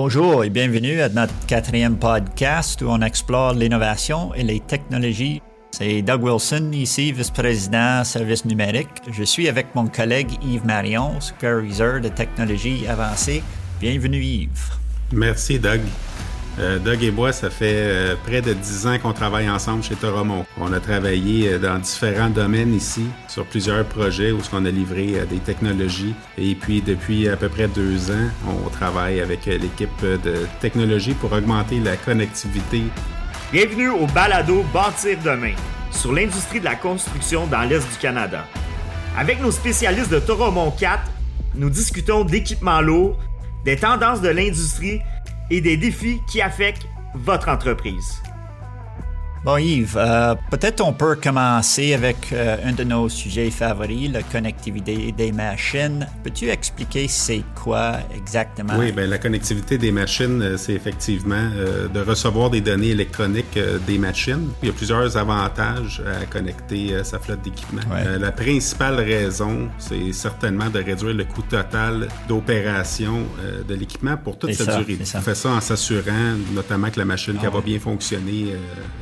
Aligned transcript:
Bonjour 0.00 0.44
et 0.44 0.48
bienvenue 0.48 1.00
à 1.00 1.08
notre 1.08 1.34
quatrième 1.48 1.98
podcast 1.98 2.80
où 2.82 2.86
on 2.86 3.02
explore 3.02 3.54
l'innovation 3.54 4.32
et 4.32 4.44
les 4.44 4.60
technologies. 4.60 5.42
C'est 5.72 6.02
Doug 6.02 6.22
Wilson, 6.22 6.70
ici, 6.72 7.10
vice-président 7.10 8.04
service 8.04 8.44
numérique. 8.44 9.02
Je 9.10 9.24
suis 9.24 9.48
avec 9.48 9.74
mon 9.74 9.88
collègue 9.88 10.30
Yves 10.40 10.64
Marion, 10.64 11.20
superviseur 11.20 12.00
de 12.00 12.10
technologie 12.10 12.86
avancée. 12.86 13.42
Bienvenue 13.80 14.22
Yves. 14.22 14.70
Merci 15.10 15.58
Doug. 15.58 15.80
Euh, 16.60 16.80
Doug 16.80 17.04
et 17.04 17.12
moi, 17.12 17.32
ça 17.32 17.50
fait 17.50 17.74
euh, 17.76 18.16
près 18.26 18.42
de 18.42 18.52
dix 18.52 18.86
ans 18.88 18.98
qu'on 18.98 19.12
travaille 19.12 19.48
ensemble 19.48 19.84
chez 19.84 19.94
Toromont. 19.94 20.44
On 20.60 20.72
a 20.72 20.80
travaillé 20.80 21.52
euh, 21.52 21.58
dans 21.58 21.78
différents 21.78 22.30
domaines 22.30 22.74
ici, 22.74 23.06
sur 23.28 23.44
plusieurs 23.46 23.84
projets 23.84 24.32
où 24.32 24.40
on 24.52 24.64
a 24.64 24.70
livré 24.70 25.24
des 25.30 25.38
technologies. 25.38 26.14
Et 26.36 26.56
puis, 26.56 26.82
depuis 26.82 27.28
à 27.28 27.36
peu 27.36 27.48
près 27.48 27.68
deux 27.68 28.10
ans, 28.10 28.28
on 28.48 28.68
travaille 28.70 29.20
avec 29.20 29.46
l'équipe 29.46 30.02
de 30.02 30.46
technologie 30.60 31.14
pour 31.14 31.32
augmenter 31.32 31.78
la 31.78 31.96
connectivité. 31.96 32.82
Bienvenue 33.52 33.90
au 33.90 34.06
balado 34.06 34.64
Bâtir 34.74 35.16
demain 35.24 35.54
sur 35.92 36.12
l'industrie 36.12 36.58
de 36.58 36.64
la 36.64 36.74
construction 36.74 37.46
dans 37.46 37.62
l'Est 37.62 37.88
du 37.88 37.98
Canada. 38.00 38.44
Avec 39.16 39.40
nos 39.40 39.52
spécialistes 39.52 40.10
de 40.10 40.18
Toromont 40.18 40.72
4, 40.72 41.02
nous 41.54 41.70
discutons 41.70 42.24
d'équipements 42.24 42.80
lourds, 42.80 43.16
des 43.64 43.76
tendances 43.76 44.20
de 44.20 44.28
l'industrie 44.28 45.00
et 45.50 45.60
des 45.60 45.76
défis 45.76 46.20
qui 46.26 46.40
affectent 46.40 46.86
votre 47.14 47.48
entreprise. 47.48 48.22
Bon 49.44 49.56
Yves, 49.56 49.96
euh, 49.96 50.34
peut-être 50.50 50.84
on 50.84 50.92
peut 50.92 51.14
commencer 51.14 51.94
avec 51.94 52.32
euh, 52.32 52.56
un 52.64 52.72
de 52.72 52.82
nos 52.82 53.08
sujets 53.08 53.50
favoris, 53.50 54.10
la 54.10 54.22
connectivité 54.22 55.12
des 55.12 55.30
machines. 55.30 56.08
Peux-tu 56.24 56.48
expliquer 56.48 57.06
c'est 57.06 57.44
quoi 57.54 57.98
exactement? 58.14 58.74
Oui, 58.76 58.90
bien, 58.90 59.06
la 59.06 59.18
connectivité 59.18 59.78
des 59.78 59.92
machines, 59.92 60.42
euh, 60.42 60.56
c'est 60.56 60.72
effectivement 60.72 61.50
de 61.92 62.00
recevoir 62.00 62.50
des 62.50 62.60
données 62.60 62.88
électroniques 62.88 63.58
des 63.86 63.98
machines. 63.98 64.48
Il 64.62 64.68
y 64.68 64.70
a 64.70 64.74
plusieurs 64.74 65.16
avantages 65.16 66.02
à 66.04 66.26
connecter 66.26 67.02
sa 67.04 67.18
flotte 67.18 67.42
d'équipement. 67.42 67.82
la 68.18 68.32
principale 68.32 68.96
raison, 68.96 69.68
c'est 69.78 70.12
certainement 70.12 70.68
de 70.68 70.78
réduire 70.78 71.14
le 71.14 71.24
coût 71.24 71.42
total 71.42 72.08
d'opération 72.28 73.24
de 73.68 73.74
l'équipement 73.74 74.16
pour 74.16 74.38
toute 74.38 74.52
sa 74.52 74.78
durée. 74.78 74.98
On 75.14 75.20
fait 75.20 75.34
ça 75.34 75.50
en 75.50 75.60
s'assurant 75.60 76.34
notamment 76.54 76.90
que 76.90 76.98
la 76.98 77.04
machine 77.04 77.38
ah 77.42 77.50
va 77.50 77.60
bien 77.60 77.78
fonctionner 77.78 78.54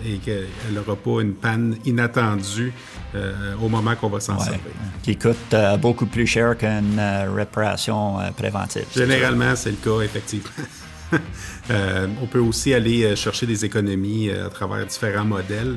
et 0.04 0.18
qu'elle 0.26 0.74
n'aura 0.74 0.96
pas 0.96 1.22
une 1.22 1.34
panne 1.34 1.76
inattendue 1.84 2.72
euh, 3.14 3.54
au 3.62 3.68
moment 3.68 3.94
qu'on 3.94 4.08
va 4.08 4.20
s'en 4.20 4.38
servir. 4.38 4.60
Qui 5.02 5.16
coûte 5.16 5.54
euh, 5.54 5.76
beaucoup 5.76 6.06
plus 6.06 6.26
cher 6.26 6.58
qu'une 6.58 6.98
euh, 6.98 7.32
réparation 7.32 8.16
préventive. 8.36 8.86
Généralement, 8.94 9.54
c'est 9.54 9.70
le 9.70 9.76
cas, 9.76 10.00
effectivement. 10.00 10.50
Euh, 11.70 12.06
on 12.22 12.26
peut 12.26 12.38
aussi 12.38 12.74
aller 12.74 13.04
euh, 13.04 13.16
chercher 13.16 13.46
des 13.46 13.64
économies 13.64 14.30
euh, 14.30 14.46
à 14.46 14.50
travers 14.50 14.84
différents 14.86 15.24
modèles, 15.24 15.76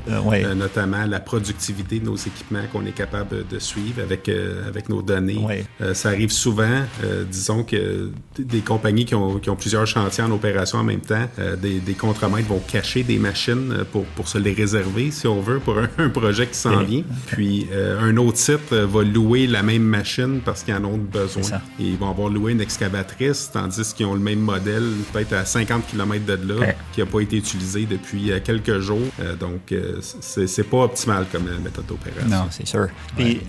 notamment 0.55 1.05
la 1.05 1.19
productivité 1.19 1.99
de 1.99 2.05
nos 2.05 2.15
équipements 2.15 2.63
qu'on 2.71 2.85
est 2.85 2.91
capable 2.91 3.47
de 3.47 3.59
suivre 3.59 4.01
avec, 4.01 4.29
avec 4.67 4.89
nos 4.89 5.01
données. 5.01 5.65
ça 5.93 6.09
arrive 6.09 6.31
souvent, 6.31 6.83
disons 7.29 7.63
que 7.63 8.11
des 8.37 8.59
compagnies 8.59 9.05
qui 9.05 9.15
ont, 9.15 9.39
qui 9.39 9.49
ont, 9.49 9.55
plusieurs 9.55 9.85
chantiers 9.85 10.23
en 10.23 10.31
opération 10.31 10.79
en 10.79 10.83
même 10.83 11.01
temps, 11.01 11.27
des, 11.61 11.79
des 11.79 11.93
contremaîtres 11.93 12.47
vont 12.47 12.59
cacher 12.59 13.03
des 13.03 13.17
machines 13.17 13.85
pour, 13.91 14.05
pour 14.05 14.27
se 14.27 14.37
les 14.37 14.53
réserver, 14.53 15.11
si 15.11 15.27
on 15.27 15.41
veut, 15.41 15.59
pour 15.59 15.77
un, 15.77 16.09
projet 16.09 16.47
qui 16.47 16.57
s'en 16.57 16.83
vient. 16.83 17.03
Puis 17.27 17.67
un 17.73 18.15
autre 18.17 18.37
site 18.37 18.71
va 18.71 19.03
louer 19.03 19.47
la 19.47 19.63
même 19.63 19.83
machine 19.83 20.41
parce 20.43 20.63
qu'ils 20.63 20.75
en 20.75 20.85
ont 20.85 20.97
besoin. 20.97 21.59
Et 21.79 21.83
ils 21.83 21.97
vont 21.97 22.09
avoir 22.09 22.29
loué 22.29 22.51
une 22.51 22.61
excavatrice, 22.61 23.49
tandis 23.51 23.93
qu'ils 23.93 24.05
ont 24.05 24.13
le 24.13 24.19
même 24.19 24.39
modèle, 24.39 24.91
peut-être 25.11 25.33
à 25.33 25.45
50 25.45 25.78
km 25.81 26.25
de 26.25 26.53
là, 26.53 26.73
qui 26.93 26.99
n'a 26.99 27.05
pas 27.05 27.21
été 27.21 27.37
utilisé 27.37 27.85
depuis 27.85 28.31
euh, 28.31 28.39
quelques 28.43 28.79
jours. 28.79 28.99
Euh, 29.19 29.35
donc, 29.35 29.71
euh, 29.71 29.99
c'est 30.01 30.63
pas 30.63 30.83
optimal 30.83 31.25
comme 31.31 31.45
méthode 31.63 31.85
d'opération. 31.85 32.29
Non, 32.29 32.47
c'est 32.49 32.67
sûr. 32.67 32.87
Puis, 33.15 33.41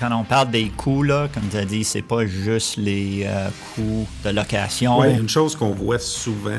quand 0.00 0.10
on 0.12 0.24
parle 0.24 0.50
des 0.50 0.68
coûts, 0.68 1.02
là, 1.02 1.28
comme 1.32 1.44
tu 1.50 1.56
as 1.56 1.64
dit, 1.64 1.84
c'est 1.84 2.02
pas 2.02 2.26
juste 2.26 2.76
les 2.76 3.26
coûts 3.74 4.06
de 4.24 4.30
location. 4.30 5.00
Oui, 5.00 5.14
une 5.18 5.28
chose 5.28 5.56
qu'on 5.56 5.70
voit 5.70 5.98
souvent, 5.98 6.50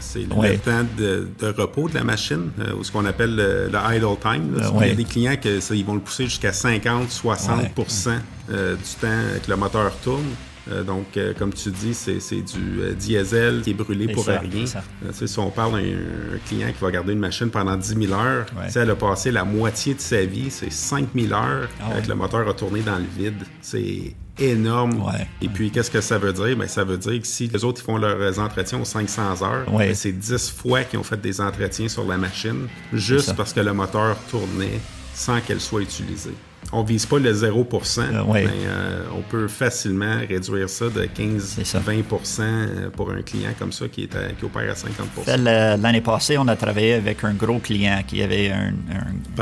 c'est 0.00 0.20
le 0.20 0.58
temps 0.58 0.84
de, 0.96 1.28
repos 1.56 1.88
de 1.88 1.94
la 1.94 2.04
machine, 2.04 2.50
ou 2.78 2.84
ce 2.84 2.92
qu'on 2.92 3.04
appelle 3.04 3.36
le, 3.36 3.70
idle 3.94 4.16
time. 4.20 4.56
Il 4.80 4.86
y 4.86 4.90
a 4.90 4.94
des 4.94 5.04
clients 5.04 5.36
qui 5.36 5.48
ils 5.72 5.84
vont 5.84 5.94
le 5.94 6.00
pousser 6.00 6.24
jusqu'à 6.24 6.52
50, 6.52 7.08
60% 7.08 8.10
du 8.48 8.54
temps 9.00 9.08
que 9.44 9.50
le 9.50 9.56
moteur 9.56 9.92
tourne. 10.02 10.22
Euh, 10.70 10.82
donc, 10.84 11.16
euh, 11.16 11.32
comme 11.36 11.52
tu 11.52 11.70
dis, 11.70 11.94
c'est 11.94 12.18
du 12.18 12.80
euh, 12.80 12.92
diesel 12.92 13.62
qui 13.62 13.70
est 13.70 13.74
brûlé 13.74 14.12
pour 14.12 14.26
rien. 14.26 14.64
si 15.12 15.38
on 15.38 15.50
parle 15.50 15.82
d'un 15.82 16.38
client 16.46 16.68
qui 16.68 16.80
va 16.80 16.90
garder 16.90 17.12
une 17.12 17.18
machine 17.18 17.50
pendant 17.50 17.76
10 17.76 18.06
000 18.06 18.12
heures, 18.12 18.46
si 18.68 18.78
elle 18.78 18.90
a 18.90 18.96
passé 18.96 19.30
la 19.30 19.44
moitié 19.44 19.94
de 19.94 20.00
sa 20.00 20.24
vie, 20.24 20.50
c'est 20.50 20.70
5 20.72 21.08
000 21.14 21.32
heures 21.32 21.68
ah 21.80 21.92
avec 21.92 22.06
le 22.06 22.14
moteur 22.14 22.48
a 22.48 22.54
tourné 22.54 22.80
dans 22.80 22.98
le 22.98 23.06
vide. 23.16 23.42
C'est 23.60 24.14
énorme. 24.38 25.04
Et 25.40 25.48
puis, 25.48 25.70
qu'est-ce 25.70 25.90
que 25.90 26.00
ça 26.00 26.18
veut 26.18 26.32
dire? 26.32 26.56
Ben, 26.56 26.68
ça 26.68 26.84
veut 26.84 26.98
dire 26.98 27.20
que 27.20 27.26
si 27.26 27.48
les 27.48 27.64
autres 27.64 27.80
ils 27.82 27.84
font 27.84 27.98
leurs 27.98 28.38
entretiens 28.38 28.80
aux 28.80 28.84
500 28.84 29.42
heures, 29.42 29.70
ben, 29.70 29.94
c'est 29.94 30.12
10 30.12 30.50
fois 30.50 30.84
qu'ils 30.84 30.98
ont 30.98 31.04
fait 31.04 31.20
des 31.20 31.40
entretiens 31.40 31.88
sur 31.88 32.06
la 32.06 32.16
machine, 32.16 32.68
juste 32.92 33.34
parce 33.34 33.52
que 33.52 33.60
le 33.60 33.72
moteur 33.72 34.16
tournait 34.30 34.80
sans 35.14 35.40
qu'elle 35.40 35.60
soit 35.60 35.82
utilisée 35.82 36.34
on 36.72 36.82
vise 36.82 37.06
pas 37.06 37.18
le 37.18 37.32
0 37.32 37.68
euh, 37.72 38.22
mais 38.32 38.46
euh, 38.46 39.04
on 39.16 39.20
peut 39.22 39.46
facilement 39.46 40.18
réduire 40.28 40.68
ça 40.68 40.86
de 40.86 41.02
15-20% 41.02 42.40
euh, 42.40 42.90
pour 42.90 43.10
un 43.10 43.22
client 43.22 43.50
comme 43.58 43.72
ça 43.72 43.88
qui, 43.88 44.04
est 44.04 44.36
qui 44.38 44.44
opère 44.44 44.70
à 44.70 44.74
50% 44.74 45.42
L'année 45.80 46.00
passée, 46.00 46.38
on 46.38 46.48
a 46.48 46.56
travaillé 46.56 46.94
avec 46.94 47.22
un 47.24 47.34
gros 47.34 47.58
client 47.58 48.00
qui 48.06 48.22
avait 48.22 48.50
un, 48.50 48.72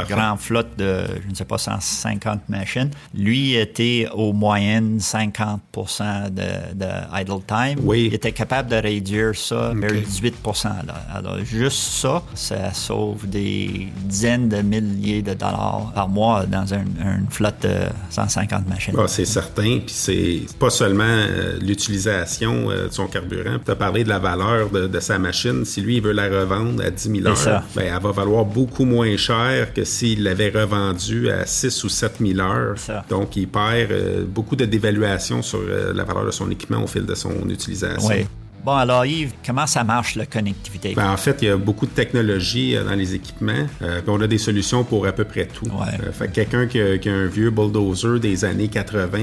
grand 0.09 0.37
flotte 0.37 0.77
de, 0.77 1.05
je 1.25 1.31
ne 1.31 1.35
sais 1.35 1.45
pas, 1.45 1.59
150 1.59 2.49
machines. 2.49 2.91
Lui 3.15 3.55
était 3.55 4.09
au 4.13 4.33
moyenne 4.33 4.99
50% 4.99 6.31
de, 6.31 7.21
idle 7.21 7.45
time. 7.47 7.79
Oui. 7.85 8.07
Il 8.07 8.15
était 8.15 8.33
capable 8.33 8.71
de 8.71 8.77
réduire 8.77 9.37
ça 9.37 9.73
vers 9.75 9.93
18% 9.93 10.69
Alors, 11.15 11.45
juste 11.45 11.79
ça, 11.79 12.23
ça 12.35 12.73
sauve 12.73 13.29
des 13.29 13.89
dizaines 14.05 14.49
de 14.49 14.63
milliers 14.63 15.23
de 15.23 15.35
dollars 15.35 15.93
par 15.95 16.09
mois 16.09 16.47
dans 16.47 16.75
un 16.75 17.20
une 17.21 17.31
flotte 17.31 17.63
de 17.63 17.75
150 18.11 18.69
machines. 18.69 18.95
Ah, 18.99 19.07
c'est 19.07 19.25
certain. 19.25 19.81
Puis 19.81 19.95
c'est 19.95 20.41
pas 20.59 20.71
seulement 20.71 21.05
euh, 21.05 21.59
l'utilisation 21.61 22.71
euh, 22.71 22.89
de 22.89 22.93
son 22.93 23.07
carburant. 23.07 23.59
Tu 23.65 23.71
as 23.71 23.77
parlé 23.77 24.05
de 24.05 24.09
la 24.09 24.19
valeur 24.19 24.71
de, 24.71 25.01
sa 25.01 25.19
machine. 25.19 25.65
Si 25.65 25.81
lui, 25.81 25.97
il 25.97 26.03
veut 26.03 26.13
la 26.13 26.29
revendre 26.29 26.83
à 26.85 26.91
10 26.91 27.23
000 27.23 27.27
heures, 27.27 27.63
ben, 27.75 27.93
elle 27.95 28.03
va 28.03 28.13
valoir 28.13 28.45
beaucoup 28.45 28.85
moins 28.85 29.17
cher 29.17 29.73
que 29.73 29.85
s'il 29.85 30.23
l'avait 30.23 30.51
revendue 30.51 31.31
à 31.31 31.47
6 31.47 31.85
ou 31.85 31.89
7 31.89 32.17
000 32.21 32.41
heures. 32.41 32.77
Donc, 33.09 33.37
il 33.37 33.49
perd 33.49 33.93
euh, 33.93 34.25
beaucoup 34.27 34.57
de 34.57 34.65
dévaluation 34.65 35.43
sur 35.43 35.61
la 35.61 36.05
valeur 36.05 36.27
de 36.27 36.31
son 36.31 36.51
équipement 36.51 36.83
au 36.83 36.87
fil 36.87 37.07
de 37.07 37.15
son 37.15 37.49
utilisation. 37.49 38.09
Oui. 38.09 38.27
Bon, 38.65 38.73
alors 38.77 39.07
Yves, 39.07 39.33
comment 39.45 39.67
ça 39.67 39.85
marche 39.85 40.17
la 40.17 40.27
connectivité? 40.27 40.93
Ben, 40.95 41.11
en 41.11 41.17
fait, 41.17 41.39
il 41.41 41.49
y 41.49 41.51
a 41.51 41.57
beaucoup 41.57 41.87
de 41.87 41.93
technologies 41.93 42.77
euh, 42.77 42.85
dans 42.85 42.95
les 42.95 43.15
équipements. 43.15 43.67
Euh, 43.81 44.03
on 44.07 44.21
a 44.21 44.27
des 44.27 44.37
solutions 44.37 44.85
pour 44.85 45.07
à 45.07 45.13
peu 45.13 45.25
près 45.25 45.47
tout. 45.47 45.67
Euh, 45.67 46.13
fait 46.13 46.31
quelqu'un 46.31 46.67
qui, 46.67 46.79
a 46.79 47.13
un 47.13 47.27
vieux 47.27 47.51
bulldozer 47.51 48.21
des 48.21 48.45
années 48.45 48.69
80, 48.69 49.19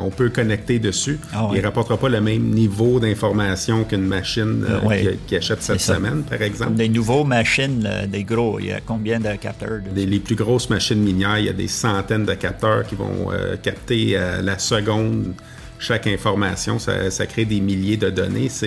on 0.00 0.10
peut 0.10 0.28
connecter 0.28 0.78
dessus. 0.78 1.18
Ah 1.32 1.48
il 1.52 1.58
ne 1.58 1.64
rapportera 1.64 1.96
pas 1.96 2.08
le 2.10 2.20
même 2.20 2.42
niveau 2.42 3.00
d'information 3.00 3.84
qu'une 3.84 4.06
machine 4.06 4.66
qui, 5.26 5.36
achète 5.36 5.62
cette 5.62 5.80
semaine, 5.80 6.22
par 6.24 6.42
exemple. 6.42 6.74
Des 6.74 6.88
nouveaux 6.88 7.24
machines, 7.24 7.88
des 8.08 8.24
gros, 8.24 8.58
il 8.60 8.66
y 8.66 8.72
a 8.72 8.80
combien 8.80 9.18
de 9.18 9.34
capteurs? 9.36 9.80
les 9.94 10.20
plus 10.20 10.34
grosses 10.34 10.68
machines 10.70 11.00
minières, 11.00 11.38
il 11.38 11.46
y 11.46 11.48
a 11.48 11.52
des 11.52 11.68
centaines 11.68 12.24
de 12.24 12.34
capteurs 12.34 12.86
qui 12.86 12.94
vont 12.94 13.30
capter 13.62 14.18
la 14.42 14.58
seconde 14.58 15.34
chaque 15.78 16.06
information, 16.06 16.78
ça, 16.78 17.10
ça, 17.10 17.26
crée 17.26 17.44
des 17.44 17.60
milliers 17.60 17.96
de 17.96 18.10
données. 18.10 18.48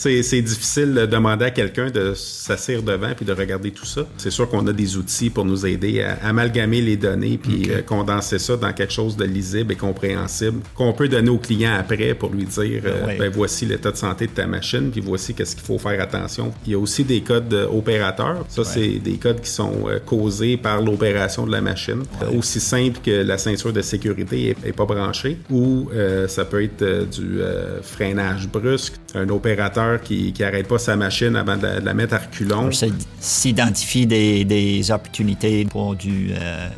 C'est, 0.00 0.22
c'est, 0.22 0.40
difficile 0.40 0.94
de 0.94 1.04
demander 1.04 1.44
à 1.44 1.50
quelqu'un 1.50 1.90
de 1.90 2.14
s'asseoir 2.14 2.82
devant 2.82 3.12
puis 3.14 3.26
de 3.26 3.34
regarder 3.34 3.70
tout 3.70 3.84
ça. 3.84 4.06
C'est 4.16 4.30
sûr 4.30 4.48
qu'on 4.48 4.66
a 4.66 4.72
des 4.72 4.96
outils 4.96 5.28
pour 5.28 5.44
nous 5.44 5.66
aider 5.66 6.00
à 6.00 6.14
amalgamer 6.26 6.80
les 6.80 6.96
données 6.96 7.36
puis 7.36 7.70
euh, 7.70 7.82
condenser 7.82 8.38
ça 8.38 8.56
dans 8.56 8.72
quelque 8.72 8.94
chose 8.94 9.14
de 9.14 9.24
lisible 9.24 9.74
et 9.74 9.76
compréhensible 9.76 10.60
qu'on 10.74 10.94
peut 10.94 11.06
donner 11.06 11.28
au 11.28 11.36
client 11.36 11.74
après 11.78 12.14
pour 12.14 12.30
lui 12.30 12.44
dire 12.44 12.80
euh, 12.86 13.18
ben, 13.18 13.30
voici 13.30 13.66
l'état 13.66 13.90
de 13.90 13.96
santé 13.98 14.26
de 14.26 14.32
ta 14.32 14.46
machine 14.46 14.90
puis 14.90 15.02
voici 15.02 15.34
qu'est-ce 15.34 15.54
qu'il 15.54 15.66
faut 15.66 15.78
faire 15.78 16.00
attention. 16.00 16.54
Il 16.64 16.72
y 16.72 16.74
a 16.74 16.78
aussi 16.78 17.04
des 17.04 17.20
codes 17.20 17.52
opérateurs. 17.70 18.46
Ça, 18.48 18.64
c'est 18.64 19.00
des 19.00 19.18
codes 19.18 19.42
qui 19.42 19.50
sont 19.50 19.86
euh, 19.86 19.98
causés 19.98 20.56
par 20.56 20.80
l'opération 20.80 21.46
de 21.46 21.52
la 21.52 21.60
machine. 21.60 22.04
Aussi 22.34 22.60
simple 22.60 23.00
que 23.04 23.10
la 23.10 23.36
ceinture 23.36 23.74
de 23.74 23.82
sécurité 23.82 24.56
est, 24.64 24.72
pas 24.72 24.86
branchée 24.86 25.36
ou 25.50 25.90
ça 26.28 26.44
peut 26.44 26.62
être 26.62 27.08
du 27.10 27.40
freinage 27.82 28.48
brusque, 28.48 28.94
un 29.14 29.28
opérateur 29.28 30.00
qui 30.00 30.32
n'arrête 30.38 30.68
pas 30.68 30.78
sa 30.78 30.96
machine 30.96 31.36
avant 31.36 31.56
de 31.56 31.66
la, 31.84 31.94
mettre 31.94 32.14
à 32.14 32.18
reculons. 32.18 32.70
S'identifier 33.18 34.06
des, 34.06 34.44
des, 34.44 34.90
opportunités 34.90 35.64
pour 35.64 35.94
du 35.94 36.32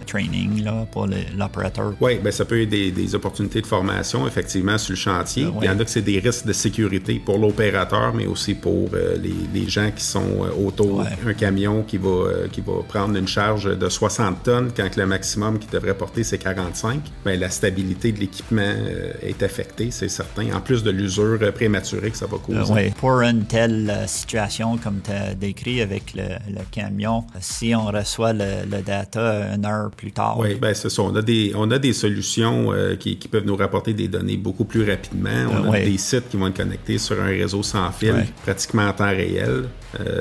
training 0.06 0.64
là, 0.64 0.86
pour 0.90 1.06
l'opérateur. 1.36 1.94
Oui, 2.00 2.18
ben 2.22 2.32
ça 2.32 2.44
peut 2.44 2.62
être 2.62 2.68
des, 2.68 2.90
des, 2.90 3.14
opportunités 3.14 3.60
de 3.60 3.66
formation, 3.66 4.26
effectivement, 4.26 4.78
sur 4.78 4.92
le 4.92 4.96
chantier. 4.96 5.46
Il 5.60 5.66
y 5.66 5.68
en 5.68 5.78
a 5.78 5.84
que 5.84 5.90
c'est 5.90 6.02
des 6.02 6.18
risques 6.18 6.46
de 6.46 6.52
sécurité 6.52 7.20
pour 7.24 7.38
l'opérateur, 7.38 8.12
mais 8.14 8.26
aussi 8.26 8.54
pour 8.54 8.90
les, 9.22 9.34
les, 9.54 9.68
gens 9.68 9.90
qui 9.94 10.04
sont 10.04 10.46
autour. 10.64 11.04
Un 11.26 11.34
camion 11.34 11.82
qui 11.82 11.98
va, 11.98 12.48
qui 12.50 12.60
va 12.60 12.82
prendre 12.86 13.16
une 13.16 13.28
charge 13.28 13.78
de 13.78 13.88
60 13.88 14.42
tonnes 14.42 14.70
quand 14.76 14.96
le 14.96 15.06
maximum 15.06 15.58
qui 15.58 15.68
devrait 15.68 15.94
porter 15.94 16.24
c'est 16.24 16.38
45, 16.38 17.00
bien, 17.24 17.36
la 17.36 17.50
stabilité 17.50 18.12
de 18.12 18.20
l'équipement 18.20 18.62
euh, 18.62 19.12
est 19.22 19.31
affectée, 19.40 19.90
c'est 19.90 20.08
certain, 20.08 20.52
en 20.54 20.60
plus 20.60 20.82
de 20.82 20.90
l'usure 20.90 21.38
prématurée 21.52 22.10
que 22.10 22.16
ça 22.16 22.26
va 22.26 22.38
causer. 22.38 22.72
oui. 22.72 22.90
Pour 22.98 23.20
une 23.20 23.44
telle 23.44 23.90
euh, 23.90 24.06
situation 24.06 24.76
comme 24.76 25.00
tu 25.02 25.10
as 25.10 25.34
décrit 25.34 25.80
avec 25.80 26.14
le, 26.14 26.24
camion, 26.70 27.24
si 27.40 27.74
on 27.74 27.86
reçoit 27.86 28.32
le, 28.32 28.82
data 28.84 29.54
une 29.54 29.64
heure 29.64 29.90
plus 29.90 30.12
tard. 30.12 30.38
Oui, 30.38 30.54
bien 30.54 30.74
c'est 30.74 30.90
ça. 30.90 31.02
On 31.02 31.14
a 31.14 31.22
des, 31.22 31.52
on 31.54 31.70
a 31.70 31.78
des 31.78 31.92
solutions 31.92 32.72
euh, 32.72 32.96
qui, 32.96 33.16
peuvent 33.30 33.46
nous 33.46 33.56
rapporter 33.56 33.94
des 33.94 34.08
données 34.08 34.36
beaucoup 34.36 34.64
plus 34.64 34.88
rapidement. 34.88 35.46
On 35.50 35.72
a 35.72 35.80
des 35.80 35.98
sites 35.98 36.28
qui 36.28 36.36
vont 36.36 36.48
être 36.48 36.56
connectés 36.56 36.98
sur 36.98 37.20
un 37.20 37.26
réseau 37.26 37.62
sans 37.62 37.90
fil, 37.92 38.26
pratiquement 38.42 38.88
en 38.88 38.92
temps 38.92 39.10
réel. 39.10 39.64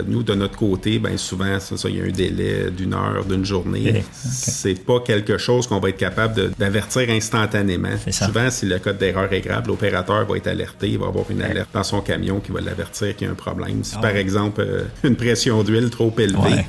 nous, 0.08 0.24
de 0.24 0.34
notre 0.34 0.58
côté, 0.58 1.00
bien 1.00 1.18
souvent, 1.18 1.60
ça, 1.60 1.75
il 1.90 1.98
y 1.98 2.02
a 2.02 2.06
un 2.06 2.10
délai 2.10 2.72
d'une 2.72 2.94
heure, 2.94 3.25
d'une 3.25 3.46
journée. 3.46 4.04
C'est 4.22 4.86
pas 4.86 5.00
quelque 5.00 5.38
chose 5.38 5.68
qu'on 5.68 5.80
va 5.80 5.90
être 5.90 5.98
capable 5.98 6.52
d'avertir 6.58 7.10
instantanément. 7.10 7.96
Souvent, 8.10 8.50
si 8.50 8.66
le 8.66 8.80
code 8.80 9.00
d'erreur 9.01 9.31
est 9.33 9.42
grave, 9.42 9.68
l'opérateur 9.68 10.25
va 10.25 10.38
être 10.38 10.48
alerté, 10.48 10.89
il 10.89 11.00
va 11.00 11.07
avoir 11.07 11.30
une 11.30 11.42
alerte 11.42 11.69
dans 11.74 11.83
son 11.83 12.01
camion 12.01 12.39
qui 12.39 12.51
va 12.51 12.62
l'avertir 12.62 13.15
qu'il 13.15 13.27
y 13.27 13.30
a 13.30 13.33
un 13.33 13.36
problème. 13.36 13.83
Si 13.83 13.95
ah 13.98 14.01
par 14.01 14.15
exemple 14.15 14.62
euh, 14.62 14.83
une 15.03 15.15
pression 15.15 15.63
d'huile 15.63 15.89
trop 15.89 16.13
élevée 16.18 16.65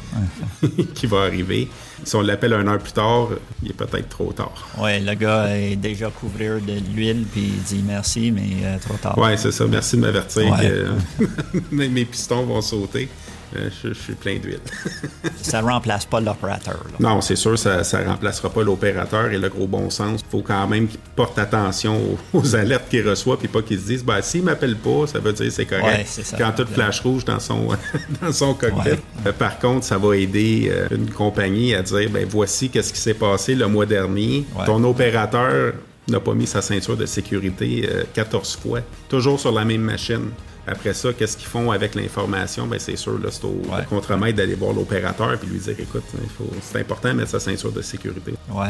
qui 0.95 1.07
va 1.07 1.23
arriver, 1.23 1.69
si 2.05 2.17
on 2.17 2.23
l'appelle 2.23 2.55
une 2.55 2.69
heure 2.69 2.79
plus 2.79 2.93
tard, 2.93 3.29
il 3.63 3.71
est 3.71 3.75
peut-être 3.75 4.09
trop 4.09 4.33
tard. 4.33 4.69
Oui, 4.79 4.99
le 5.01 5.15
gars 5.15 5.57
est 5.57 5.77
déjà 5.77 6.11
couvert 6.11 6.57
de 6.61 6.75
l'huile, 6.95 7.25
puis 7.31 7.43
il 7.43 7.63
dit 7.63 7.85
merci, 7.87 8.33
mais 8.33 8.65
euh, 8.65 8.79
trop 8.79 8.97
tard. 8.97 9.17
Oui, 9.19 9.31
c'est 9.37 9.53
ça. 9.53 9.67
Merci 9.67 9.97
de 9.97 10.01
m'avertir 10.01 10.57
que 10.61 11.59
mes 11.71 12.05
pistons 12.05 12.45
vont 12.45 12.63
sauter. 12.63 13.09
Euh, 13.57 13.69
je, 13.83 13.93
suis 13.93 14.15
plein 14.15 14.39
d'huile. 14.39 14.61
ça 15.43 15.61
remplace 15.61 16.07
pas 16.07 16.21
l'opérateur. 16.21 16.85
Non, 16.99 17.21
c'est 17.21 17.37
sûr, 17.37 17.59
ça 17.59 17.83
ne 17.83 18.09
remplacera 18.09 18.51
pas 18.51 18.63
l'opérateur 18.63 19.31
et 19.31 19.39
le 19.39 19.49
gros 19.49 19.67
bon 19.67 19.91
sens. 19.91 20.21
Il 20.27 20.31
faut 20.31 20.43
quand 20.43 20.67
même 20.67 20.89
qu'il 20.89 21.01
porte 21.15 21.39
attention 21.39 22.19
aux, 22.33 22.57
alertes 22.57 22.89
qu'il 22.89 23.07
reçoit, 23.07 23.39
puis 23.39 23.49
pas 23.49 23.63
qu'il 23.63 23.79
se 23.79 23.87
dise, 23.87 24.05
bah, 24.05 24.23
s'il 24.23 24.43
m'appelle 24.43 24.77
pas, 24.77 25.07
ça 25.07 25.19
veut 25.19 25.33
dire 25.33 25.51
c'est 25.53 25.67
correct. 25.67 26.09
quand 26.39 26.53
tout 26.53 26.67
flash 26.67 27.01
rouge 27.01 27.25
dans 27.25 27.41
son, 27.41 27.69
dans 28.23 28.33
son 28.33 28.55
cockpit. 28.55 29.01
Euh, 29.27 29.33
par 29.33 29.59
contre, 29.59 29.85
ça 29.85 29.99
va 29.99 30.17
aider 30.17 30.71
euh, 30.73 30.89
une 30.91 31.11
compagnie 31.11 31.75
à 31.75 31.83
dire, 31.83 32.09
ben 32.11 32.27
voici 32.29 32.71
qu'est-ce 32.71 32.93
qui 32.93 33.01
s'est 33.01 33.15
passé 33.15 33.55
le 33.55 33.67
mois 33.69 33.87
dernier. 33.87 34.47
Ton 34.67 34.83
opérateur 34.85 35.75
n'a 36.09 36.21
pas 36.21 36.35
mis 36.35 36.47
sa 36.47 36.63
ceinture 36.63 36.97
de 36.97 37.07
sécurité 37.07 37.89
14 38.15 38.57
fois, 38.57 38.81
toujours 39.09 39.39
sur 39.39 39.53
la 39.53 39.65
même 39.65 39.83
machine. 39.83 40.31
Après 40.67 40.93
ça, 40.93 41.13
qu'est-ce 41.13 41.37
qu'ils 41.37 41.49
font 41.49 41.73
avec 41.73 41.95
l'information? 41.97 42.67
Ben, 42.67 42.79
c'est 42.79 42.97
sûr, 42.97 43.19
là, 43.19 43.31
c'est 43.31 43.45
au 43.45 43.61
contremaître 43.89 44.37
d'aller 44.39 44.55
voir 44.55 44.73
l'opérateur 44.73 45.33
et 45.33 45.47
lui 45.47 45.59
dire 45.59 45.75
écoute, 45.79 46.05
c'est 46.61 46.81
important 46.81 47.09
de 47.09 47.15
mettre 47.15 47.31
sa 47.31 47.41
ceinture 47.41 47.73
de 47.73 47.83
sécurité. 47.83 48.35
Oui. 48.51 48.67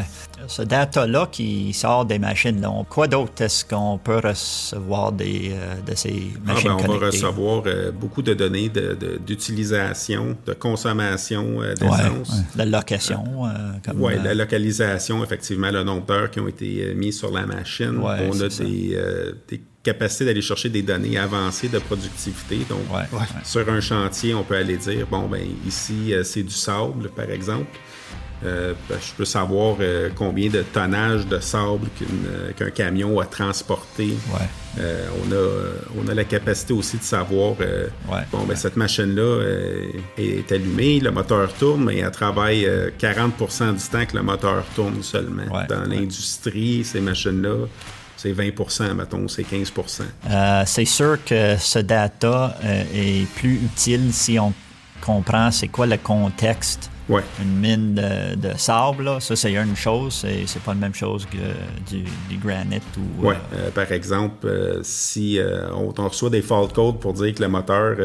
Ce 0.47 0.63
data-là 0.63 1.27
qui 1.31 1.71
sort 1.73 2.05
des 2.05 2.17
machines, 2.17 2.59
là, 2.59 2.71
quoi 2.89 3.07
d'autre 3.07 3.41
est-ce 3.43 3.63
qu'on 3.63 3.99
peut 3.99 4.19
recevoir 4.23 5.11
des, 5.11 5.51
euh, 5.53 5.75
de 5.85 5.95
ces 5.95 6.31
machines? 6.43 6.71
Ah, 6.71 6.77
on 6.83 6.97
va 6.97 7.05
recevoir 7.07 7.63
euh, 7.67 7.91
beaucoup 7.91 8.21
de 8.21 8.33
données 8.33 8.71
d'utilisation, 9.25 10.35
de, 10.45 10.53
consommation 10.53 11.61
euh, 11.61 11.75
d'essence. 11.75 12.41
La 12.55 12.65
location. 12.65 13.23
oui, 13.95 14.13
la 14.23 14.33
localisation, 14.33 15.23
effectivement, 15.23 15.69
le 15.69 15.83
nombre 15.83 16.05
d'heures 16.05 16.31
qui 16.31 16.39
ont 16.39 16.47
été 16.47 16.93
mis 16.95 17.13
sur 17.13 17.31
la 17.31 17.45
machine. 17.45 17.99
on 17.99 18.41
a 18.41 18.47
des, 18.47 18.97
des 19.47 19.61
capacité 19.83 20.25
d'aller 20.25 20.41
chercher 20.41 20.69
des 20.69 20.81
données 20.81 21.17
avancées 21.17 21.67
de 21.67 21.79
productivité. 21.79 22.59
Donc, 22.69 22.79
sur 23.43 23.69
un 23.69 23.81
chantier, 23.81 24.33
on 24.33 24.43
peut 24.43 24.55
aller 24.55 24.77
dire, 24.77 25.05
bon, 25.07 25.27
ben 25.27 25.45
ici, 25.67 26.13
euh, 26.13 26.23
c'est 26.23 26.43
du 26.43 26.53
sable, 26.53 27.09
par 27.09 27.29
exemple. 27.29 27.77
Euh, 28.45 28.73
ben, 28.89 28.97
je 28.99 29.13
peux 29.13 29.25
savoir 29.25 29.77
euh, 29.79 30.09
combien 30.13 30.49
de 30.49 30.63
tonnage 30.63 31.25
de 31.27 31.39
sable 31.39 31.87
qu'un 32.57 32.71
camion 32.71 33.19
a 33.19 33.25
transporté. 33.25 34.15
on, 34.77 35.31
a, 35.31 35.47
on 35.97 36.07
a 36.09 36.13
la 36.13 36.23
capacité 36.25 36.73
aussi 36.73 36.97
de 36.97 37.03
savoir, 37.03 37.55
bon, 38.31 38.43
ben, 38.45 38.55
cette 38.55 38.77
machine-là 38.77 39.43
est 40.17 40.51
allumée, 40.51 40.99
le 40.99 41.11
moteur 41.11 41.53
tourne, 41.53 41.85
mais 41.85 41.99
elle 41.99 42.11
travaille 42.11 42.69
40% 42.99 43.75
du 43.75 43.89
temps 43.89 44.05
que 44.05 44.15
le 44.15 44.23
moteur 44.23 44.65
tourne 44.75 45.03
seulement. 45.03 45.43
Dans 45.69 45.83
l'industrie, 45.83 46.83
ces 46.83 47.01
machines-là, 47.01 47.67
c'est 48.23 48.31
20% 48.31 48.93
mettons, 48.93 49.27
c'est 49.27 49.43
15% 49.43 50.01
euh, 50.29 50.63
C'est 50.65 50.85
sûr 50.85 51.17
que 51.25 51.57
ce 51.57 51.79
data 51.79 52.55
euh, 52.63 52.83
est 52.93 53.27
plus 53.35 53.55
utile 53.55 54.13
si 54.13 54.39
on 54.39 54.53
comprend 55.01 55.51
c'est 55.51 55.67
quoi 55.67 55.85
le 55.85 55.97
contexte. 55.97 56.89
Une 57.41 57.59
mine 57.59 57.95
de, 57.95 58.57
sable, 58.57 59.21
ça 59.21 59.35
c'est 59.35 59.53
une 59.53 59.75
chose, 59.75 60.25
c'est 60.45 60.61
pas 60.63 60.73
la 60.73 60.79
même 60.79 60.95
chose 60.95 61.25
que 61.25 61.91
du, 61.91 62.05
du 62.29 62.37
granite 62.37 62.81
ou. 62.97 63.29
Euh, 63.29 63.69
par 63.75 63.91
exemple, 63.91 64.79
si 64.83 65.37
on, 65.73 65.93
on, 65.95 66.07
reçoit 66.07 66.29
des 66.29 66.41
fault 66.41 66.69
codes 66.69 66.99
pour 66.99 67.13
dire 67.13 67.35
que 67.35 67.41
le 67.41 67.49
moteur 67.49 67.97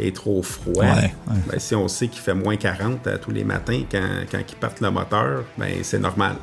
est 0.00 0.14
trop 0.14 0.42
froid. 0.42 0.84
Ben, 1.26 1.58
si 1.58 1.74
on 1.74 1.88
sait 1.88 2.08
qu'il 2.08 2.20
fait 2.20 2.34
moins 2.34 2.56
40 2.56 3.06
à 3.06 3.18
tous 3.18 3.30
les 3.30 3.44
matins 3.44 3.82
quand, 3.90 4.08
quand 4.30 4.38
ils 4.38 4.56
partent 4.56 4.80
le 4.80 4.90
moteur, 4.90 5.44
ben, 5.56 5.68
c'est 5.82 5.98
normal. 5.98 6.36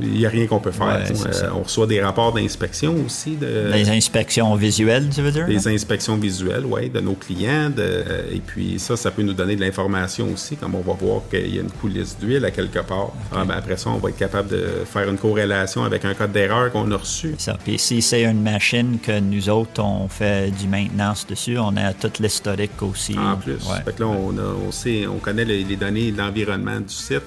Il 0.00 0.12
n'y 0.12 0.26
a 0.26 0.28
rien 0.28 0.46
qu'on 0.46 0.60
peut 0.60 0.70
faire. 0.70 1.02
Euh, 1.10 1.50
on 1.54 1.62
reçoit 1.62 1.86
des 1.86 2.00
rapports 2.00 2.32
d'inspection 2.32 2.94
aussi. 3.04 3.36
De, 3.36 3.70
des 3.70 3.90
inspections 3.90 4.54
visuelles, 4.54 5.08
tu 5.14 5.20
veux 5.20 5.30
dire? 5.30 5.46
Des 5.46 5.68
inspections 5.68 6.16
visuelles, 6.16 6.64
oui, 6.64 6.88
de 6.88 7.00
nos 7.00 7.12
clients. 7.12 7.68
De, 7.68 8.04
et 8.32 8.40
puis 8.40 8.78
ça, 8.78 8.96
ça 8.96 9.10
peut 9.10 9.22
nous 9.22 9.34
donner 9.34 9.56
de 9.56 9.60
l'information 9.60 10.28
aussi, 10.32 10.56
comme 10.56 10.74
on 10.74 10.80
va 10.80 10.94
voir 10.94 11.22
qu'il 11.30 11.54
y 11.54 11.58
a 11.58 11.62
une 11.62 11.70
coulisse 11.70 12.16
d'huile 12.18 12.44
à 12.44 12.50
quelque 12.50 12.78
part. 12.78 13.12
Ah, 13.30 13.44
ben, 13.44 13.54
après 13.56 13.76
ça, 13.76 13.90
on 13.90 13.98
va 13.98 14.08
être 14.08 14.16
capable 14.16 14.48
de 14.48 14.64
faire 14.86 15.08
une 15.08 15.18
corrélation 15.18 15.84
avec 15.84 16.04
un 16.04 16.14
code 16.14 16.32
d'erreur 16.32 16.72
qu'on 16.72 16.90
a 16.90 16.96
reçu. 16.96 17.34
Ça. 17.38 17.58
Puis 17.62 17.78
si 17.78 18.00
c'est 18.00 18.24
une 18.24 18.42
machine 18.42 18.98
que 19.02 19.20
nous 19.20 19.50
autres, 19.50 19.82
on 19.82 20.08
fait 20.08 20.50
du 20.50 20.66
maintenance 20.66 21.26
dessus, 21.26 21.58
on 21.58 21.76
a 21.76 21.92
tout 21.92 22.10
l'historique 22.20 22.71
aussi. 22.80 23.18
En 23.18 23.36
plus. 23.36 23.58
Fait 23.84 23.94
que 23.94 24.00
là, 24.00 24.08
on, 24.08 24.36
on, 24.38 24.72
sait, 24.72 25.06
on 25.06 25.18
connaît 25.18 25.44
les, 25.44 25.64
les 25.64 25.76
données 25.76 26.12
d'environnement 26.12 26.80
du 26.80 26.94
site. 26.94 27.22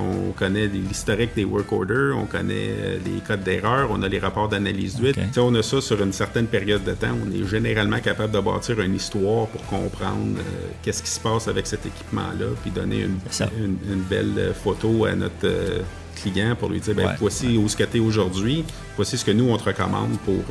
On 0.00 0.32
connaît 0.32 0.66
l'historique 0.66 1.34
des 1.34 1.44
work 1.44 1.70
orders, 1.72 2.16
on 2.16 2.24
connaît 2.24 2.70
euh, 2.70 2.98
les 3.04 3.20
codes 3.20 3.42
d'erreur, 3.42 3.88
on 3.90 4.02
a 4.02 4.08
les 4.08 4.18
rapports 4.18 4.48
d'analyse 4.48 4.96
d'huile. 4.96 5.14
Si 5.32 5.38
On 5.38 5.54
a 5.54 5.62
ça 5.62 5.80
sur 5.80 6.02
une 6.02 6.12
certaine 6.12 6.46
période 6.46 6.84
de 6.84 6.92
temps. 6.92 7.14
On 7.22 7.30
est 7.30 7.46
généralement 7.46 8.00
capable 8.00 8.32
de 8.32 8.40
bâtir 8.40 8.80
une 8.80 8.94
histoire 8.94 9.46
pour 9.48 9.64
comprendre 9.66 10.38
euh, 10.38 10.68
qu'est-ce 10.82 11.02
qui 11.02 11.10
se 11.10 11.20
passe 11.20 11.48
avec 11.48 11.66
cet 11.66 11.84
équipement-là, 11.84 12.46
puis 12.62 12.70
donner 12.70 13.02
une, 13.02 14.02
belle 14.08 14.54
photo 14.54 15.04
à 15.04 15.14
notre 15.14 15.34
euh, 15.44 15.80
client 16.22 16.56
pour 16.56 16.68
lui 16.68 16.80
dire 16.80 16.94
ben, 16.94 17.14
voici 17.18 17.56
où 17.56 17.68
ce 17.68 17.76
que 17.76 17.84
tu 17.84 17.98
es 17.98 18.00
aujourd'hui, 18.00 18.64
voici 18.96 19.16
ce 19.16 19.24
que 19.24 19.30
nous 19.30 19.48
on 19.50 19.56
te 19.56 19.64
recommande 19.64 20.18
pour 20.24 20.42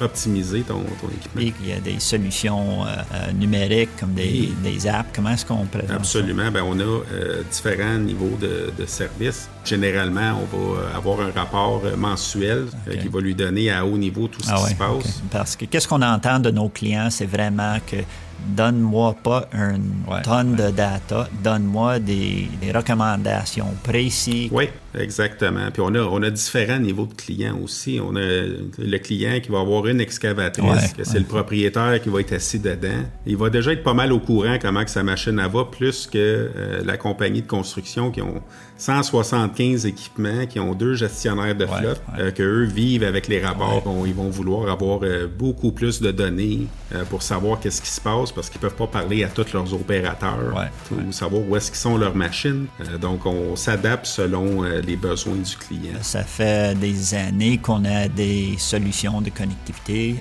optimiser 0.00 0.62
ton, 0.62 0.82
équipement. 1.12 1.40
il 1.62 1.68
y 1.68 1.72
a 1.72 1.80
des 1.80 2.00
solutions 2.00 2.84
euh, 2.84 2.88
euh, 3.14 3.32
numériques 3.32 3.90
comme 3.98 4.14
des, 4.14 4.86
apps. 4.86 5.10
Comment 5.14 5.30
est-ce 5.30 5.44
qu'on 5.44 5.66
présente 5.66 5.90
Absolument. 5.90 6.50
Ben, 6.50 6.62
on 6.62 6.78
a 6.80 6.82
euh, 6.82 7.42
différents 7.50 7.98
niveaux 7.98 8.36
de, 8.40 8.72
de 8.76 8.86
services. 8.86 9.48
Généralement, 9.64 10.40
on 10.40 10.56
va 10.56 10.96
avoir 10.96 11.20
un 11.20 11.30
rapport 11.30 11.82
mensuel 11.96 12.66
qui 13.00 13.08
va 13.08 13.20
lui 13.20 13.34
donner 13.34 13.70
à 13.70 13.84
haut 13.84 13.98
niveau 13.98 14.26
tout 14.26 14.42
ce 14.42 14.50
ah 14.50 14.60
qui 14.64 14.70
se 14.70 14.74
passe. 14.76 15.22
Parce 15.30 15.56
que 15.56 15.66
qu'est-ce 15.66 15.86
qu'on 15.86 16.02
entend 16.02 16.38
de 16.38 16.50
nos 16.50 16.68
clients, 16.68 17.10
c'est 17.10 17.26
vraiment 17.26 17.76
que 17.86 17.96
donne-moi 18.48 19.16
pas 19.22 19.48
une 19.52 20.04
tonne 20.22 20.54
de 20.54 20.70
data, 20.70 21.28
donne-moi 21.42 21.98
des, 21.98 22.48
recommandations 22.74 23.74
précises. 23.82 24.48
Oui, 24.52 24.68
exactement. 24.94 25.70
Puis 25.72 25.82
on 25.82 25.94
a, 25.94 26.00
on 26.00 26.22
a 26.22 26.30
différents 26.30 26.78
niveaux 26.78 27.06
de 27.06 27.14
clients 27.14 27.58
aussi. 27.62 28.00
On 28.02 28.14
a 28.16 28.20
le 28.20 28.98
client 28.98 29.40
qui 29.40 29.50
va 29.50 29.60
avoir 29.60 29.86
une 29.86 30.00
excavatrice, 30.00 30.92
que 30.92 31.04
c'est 31.04 31.18
le 31.18 31.24
propriétaire 31.24 32.00
qui 32.02 32.08
va 32.08 32.20
être 32.20 32.32
assis 32.32 32.58
dedans. 32.58 33.02
Il 33.26 33.36
va 33.36 33.50
déjà 33.50 33.72
être 33.72 33.82
pas 33.82 33.94
mal 33.94 34.12
au 34.12 34.20
courant 34.20 34.56
comment 34.60 34.84
que 34.84 34.90
sa 34.90 35.02
machine 35.02 35.40
va, 35.40 35.64
plus 35.64 36.06
que 36.06 36.18
euh, 36.18 36.82
la 36.84 36.96
compagnie 36.96 37.42
de 37.42 37.46
construction 37.46 38.10
qui 38.10 38.22
ont 38.22 38.42
175 38.76 39.86
équipements, 39.86 40.46
qui 40.46 40.58
ont 40.58 40.74
deux 40.74 40.94
gestionnaires 40.94 41.54
de 41.54 41.66
flotte, 41.66 42.02
euh, 42.18 42.30
que 42.30 42.42
eux 42.42 42.64
vivent 42.64 43.04
avec 43.04 43.28
les 43.28 43.40
rapports. 43.40 43.82
ils 44.06 44.14
vont 44.14 44.30
vouloir 44.30 44.70
avoir 44.70 45.00
euh, 45.02 45.26
beaucoup 45.26 45.72
plus 45.72 46.00
de 46.00 46.10
données 46.10 46.66
pour 47.08 47.22
savoir 47.22 47.60
qu'est-ce 47.60 47.80
qui 47.82 47.90
se 47.90 48.00
passe 48.00 48.29
parce 48.34 48.50
qu'ils 48.50 48.60
peuvent 48.60 48.74
pas 48.74 48.86
parler 48.86 49.24
à 49.24 49.28
tous 49.28 49.52
leurs 49.52 49.72
opérateurs 49.72 50.70
ou 50.90 51.12
savoir 51.12 51.42
où 51.48 51.56
est-ce 51.56 51.70
qu'ils 51.70 51.80
sont 51.80 51.96
leurs 51.96 52.14
machines. 52.14 52.66
Euh, 52.80 52.98
donc, 52.98 53.26
on 53.26 53.56
s'adapte 53.56 54.06
selon 54.06 54.64
euh, 54.64 54.80
les 54.80 54.96
besoins 54.96 55.36
du 55.36 55.56
client. 55.56 55.98
Ça 56.02 56.22
fait 56.22 56.78
des 56.78 57.14
années 57.14 57.58
qu'on 57.58 57.84
a 57.84 58.08
des 58.08 58.54
solutions 58.58 59.20
de 59.20 59.30
connectivité. 59.30 60.16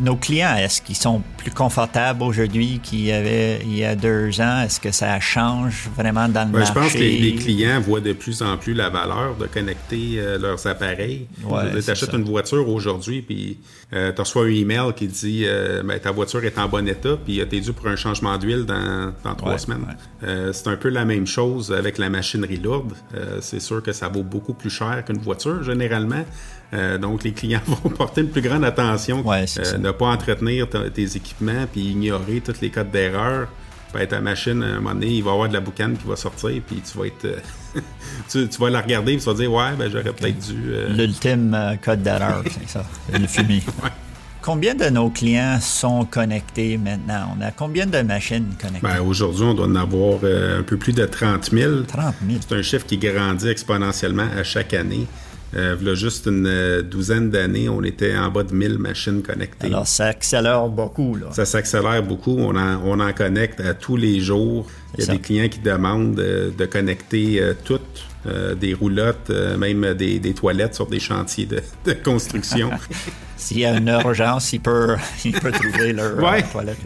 Nos 0.00 0.16
clients, 0.16 0.56
est-ce 0.56 0.80
qu'ils 0.80 0.96
sont 0.96 1.22
plus 1.36 1.50
confortables 1.50 2.22
aujourd'hui 2.22 2.80
qu'il 2.82 3.04
y 3.04 3.12
avait 3.12 3.60
il 3.64 3.76
y 3.76 3.84
a 3.84 3.94
deux 3.94 4.40
ans? 4.40 4.62
Est-ce 4.62 4.80
que 4.80 4.90
ça 4.90 5.18
change 5.20 5.88
vraiment 5.96 6.28
dans 6.28 6.44
le 6.44 6.58
marché? 6.58 6.72
Je 6.74 6.80
pense 6.80 6.92
que 6.92 6.98
les, 6.98 7.34
clients 7.34 7.80
voient 7.80 8.00
de 8.00 8.12
plus 8.12 8.42
en 8.42 8.56
plus 8.56 8.74
la 8.74 8.88
valeur 8.88 9.36
de 9.36 9.46
connecter 9.46 10.20
leurs 10.40 10.66
appareils. 10.66 11.26
tu 11.40 11.90
achètes 11.90 12.12
une 12.12 12.24
voiture 12.24 12.68
aujourd'hui, 12.68 13.22
puis 13.22 13.58
tu 13.90 14.20
reçois 14.20 14.44
un 14.44 14.48
email 14.48 14.92
qui 14.96 15.06
dit 15.06 15.46
ben, 15.84 15.98
ta 15.98 16.10
voiture 16.10 16.44
est 16.44 16.58
en 16.58 16.68
bon 16.68 16.86
état, 16.88 17.16
puis 17.24 17.42
tu 17.48 17.56
es 17.56 17.60
dû 17.60 17.72
pour 17.72 17.86
un 17.88 17.96
changement 17.96 18.36
d'huile 18.38 18.64
dans, 18.64 19.34
trois 19.36 19.58
semaines. 19.58 19.86
Euh, 20.22 20.52
c'est 20.52 20.68
un 20.68 20.76
peu 20.76 20.88
la 20.88 21.04
même 21.04 21.26
chose 21.26 21.72
avec 21.72 21.98
la 21.98 22.10
machinerie 22.10 22.58
lourde. 22.58 22.92
Euh, 23.14 23.38
c'est 23.40 23.60
sûr 23.60 23.82
que 23.82 23.92
ça 23.92 24.08
vaut 24.08 24.22
beaucoup 24.22 24.54
plus 24.54 24.70
cher 24.70 25.04
qu'une 25.04 25.18
voiture, 25.18 25.62
généralement. 25.62 26.24
Euh, 26.72 26.98
donc, 26.98 27.24
les 27.24 27.32
clients 27.32 27.60
vont 27.66 27.90
porter 27.90 28.22
une 28.22 28.30
plus 28.30 28.42
grande 28.42 28.64
attention, 28.64 29.24
ne 29.24 29.90
pas 29.90 30.06
entretenir 30.06 30.68
tes 30.68 31.16
équipements, 31.16 31.66
puis 31.70 31.90
ignorer 31.90 32.40
tous 32.40 32.60
les 32.60 32.70
codes 32.70 32.90
d'erreur. 32.90 33.48
Ben, 33.92 34.08
ta 34.08 34.20
machine, 34.20 34.60
à 34.62 34.66
un 34.66 34.74
moment 34.80 34.94
donné, 34.94 35.06
il 35.06 35.22
va 35.22 35.30
y 35.30 35.32
avoir 35.34 35.48
de 35.48 35.54
la 35.54 35.60
boucane 35.60 35.96
qui 35.96 36.06
va 36.06 36.16
sortir, 36.16 36.60
puis 36.66 36.80
tu 36.80 36.98
vas 36.98 37.06
être. 37.06 37.40
tu, 38.28 38.58
vas 38.58 38.70
la 38.70 38.80
regarder, 38.80 39.12
et 39.12 39.18
tu 39.18 39.24
vas 39.24 39.34
dire, 39.34 39.52
ouais, 39.52 39.72
ben, 39.78 39.88
j'aurais 39.88 40.12
peut-être 40.12 40.38
dû. 40.38 40.72
L'ultime 40.88 41.78
code 41.80 42.02
d'erreur, 42.02 42.42
c'est 42.44 42.68
ça, 42.68 42.84
le 43.12 43.26
fumier. 43.26 43.62
Combien 44.44 44.74
de 44.74 44.90
nos 44.90 45.08
clients 45.08 45.58
sont 45.58 46.04
connectés 46.04 46.76
maintenant? 46.76 47.34
On 47.34 47.40
a 47.40 47.50
combien 47.50 47.86
de 47.86 48.02
machines 48.02 48.52
connectées? 48.60 48.86
Ben, 48.86 49.00
aujourd'hui, 49.00 49.42
on 49.42 49.54
doit 49.54 49.64
en 49.64 49.74
avoir 49.74 50.18
euh, 50.22 50.60
un 50.60 50.62
peu 50.62 50.76
plus 50.76 50.92
de 50.92 51.06
30 51.06 51.50
000. 51.50 51.84
30 51.84 52.14
000. 52.28 52.40
C'est 52.46 52.54
un 52.54 52.60
chiffre 52.60 52.84
qui 52.84 52.98
grandit 52.98 53.48
exponentiellement 53.48 54.28
à 54.36 54.44
chaque 54.44 54.74
année. 54.74 55.06
Euh, 55.56 55.76
il 55.80 55.86
y 55.86 55.90
a 55.90 55.94
juste 55.94 56.26
une 56.26 56.46
euh, 56.46 56.82
douzaine 56.82 57.30
d'années, 57.30 57.70
on 57.70 57.82
était 57.84 58.14
en 58.18 58.28
bas 58.30 58.42
de 58.42 58.52
1000 58.52 58.78
machines 58.78 59.22
connectées. 59.22 59.68
Alors, 59.68 59.86
ça 59.86 60.08
accélère 60.08 60.68
beaucoup. 60.68 61.16
Là. 61.16 61.28
Ça 61.30 61.46
s'accélère 61.46 62.02
beaucoup. 62.02 62.36
On 62.38 62.54
en, 62.54 62.82
on 62.84 63.00
en 63.00 63.12
connecte 63.14 63.60
à 63.60 63.72
tous 63.72 63.96
les 63.96 64.20
jours. 64.20 64.66
Il 64.96 65.04
y 65.04 65.08
a 65.08 65.12
des 65.12 65.20
clients 65.20 65.48
qui 65.48 65.60
demandent 65.60 66.14
de 66.14 66.66
connecter 66.66 67.40
toutes 67.64 68.04
euh, 68.26 68.54
des 68.54 68.72
roulottes, 68.72 69.28
euh, 69.28 69.58
même 69.58 69.92
des, 69.92 70.32
toilettes 70.32 70.74
sur 70.74 70.86
des 70.86 70.98
chantiers 70.98 71.46
de, 71.46 71.92
construction. 71.92 72.70
S'il 73.36 73.58
y 73.58 73.66
a 73.66 73.76
une 73.76 73.88
urgence, 73.88 74.54
il 74.54 74.60
peut, 74.60 74.96
il 75.26 75.32
peut 75.32 75.52
trouver 75.52 75.92
leur 75.92 76.18
euh, 76.18 76.40
toilette. 76.50 76.78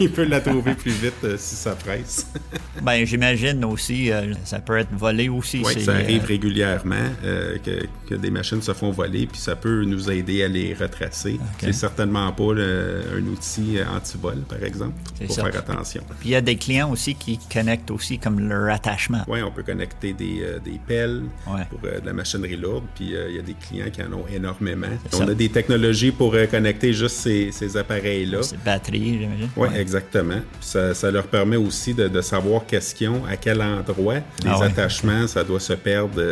Il 0.00 0.10
peut, 0.10 0.24
la 0.24 0.40
trouver 0.40 0.74
plus 0.74 0.90
vite 0.90 1.36
si 1.36 1.54
ça 1.54 1.76
presse. 1.76 2.26
ben, 2.82 3.04
j'imagine 3.04 3.64
aussi, 3.66 4.10
ça 4.44 4.58
peut 4.58 4.78
être 4.78 4.92
volé 4.92 5.28
aussi. 5.28 5.62
Oui, 5.64 5.80
ça 5.80 5.92
arrive 5.92 6.24
régulièrement 6.24 7.10
que, 7.22 8.14
des 8.16 8.30
machines 8.30 8.62
se 8.62 8.72
font 8.72 8.90
voler, 8.90 9.28
puis 9.28 9.38
ça 9.38 9.54
peut 9.54 9.84
nous 9.84 10.10
aider 10.10 10.42
à 10.42 10.48
les 10.48 10.74
retracer. 10.74 11.38
C'est 11.60 11.72
certainement 11.72 12.32
pas 12.32 12.54
un 12.54 13.26
outil 13.26 13.76
anti-vol, 13.94 14.38
par 14.48 14.64
exemple, 14.64 14.94
pour 15.24 15.36
faire 15.36 15.56
attention. 15.56 16.02
Puis 16.18 16.30
il 16.30 16.32
y 16.32 16.36
a 16.36 16.40
des 16.40 16.56
clients 16.56 16.90
aussi 16.90 17.14
qui 17.14 17.38
connectent 17.52 17.90
aussi 17.90 18.18
comme 18.18 18.40
leur 18.40 18.72
attachement. 18.72 19.24
Oui, 19.28 19.42
on 19.42 19.50
peut 19.50 19.62
connecter 19.62 20.12
des, 20.12 20.44
des 20.64 20.80
pelles 20.86 21.22
pour 21.44 21.80
euh, 21.84 22.00
de 22.00 22.06
la 22.06 22.12
machinerie 22.12 22.56
lourde. 22.56 22.84
Puis 22.94 23.14
euh, 23.14 23.28
il 23.30 23.36
y 23.36 23.38
a 23.38 23.42
des 23.42 23.54
clients 23.54 23.90
qui 23.92 24.02
en 24.02 24.12
ont 24.12 24.24
énormément. 24.32 24.86
On 25.14 25.28
a 25.28 25.34
des 25.34 25.48
technologies 25.48 26.10
pour 26.12 26.34
euh, 26.34 26.46
connecter 26.46 26.92
juste 26.92 27.16
ces, 27.16 27.50
ces 27.52 27.76
appareils-là. 27.76 28.42
Ces 28.42 28.56
batteries, 28.56 29.18
j'imagine. 29.20 29.48
Oui, 29.56 29.68
exactement. 29.76 30.40
Ça, 30.60 30.94
ça, 30.94 31.10
leur 31.10 31.26
permet 31.26 31.56
aussi 31.56 31.94
de, 31.94 32.08
de 32.08 32.20
savoir 32.20 32.62
qu'est-ce 32.66 32.94
qu'ils 32.94 33.08
ont, 33.08 33.24
à 33.26 33.36
quel 33.36 33.60
endroit. 33.62 34.16
Les 34.44 34.50
ah 34.50 34.64
attachements, 34.64 35.26
ça 35.26 35.44
doit 35.44 35.60
se 35.60 35.72
perdre 35.72 36.22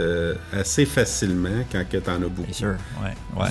assez 0.53 0.87
facilement 0.87 1.65
quand 1.71 1.83
tu 1.91 1.99
en 2.11 2.15
as 2.15 2.19
beaucoup. 2.19 2.49
C'est 2.49 2.59
sûr, 2.59 2.77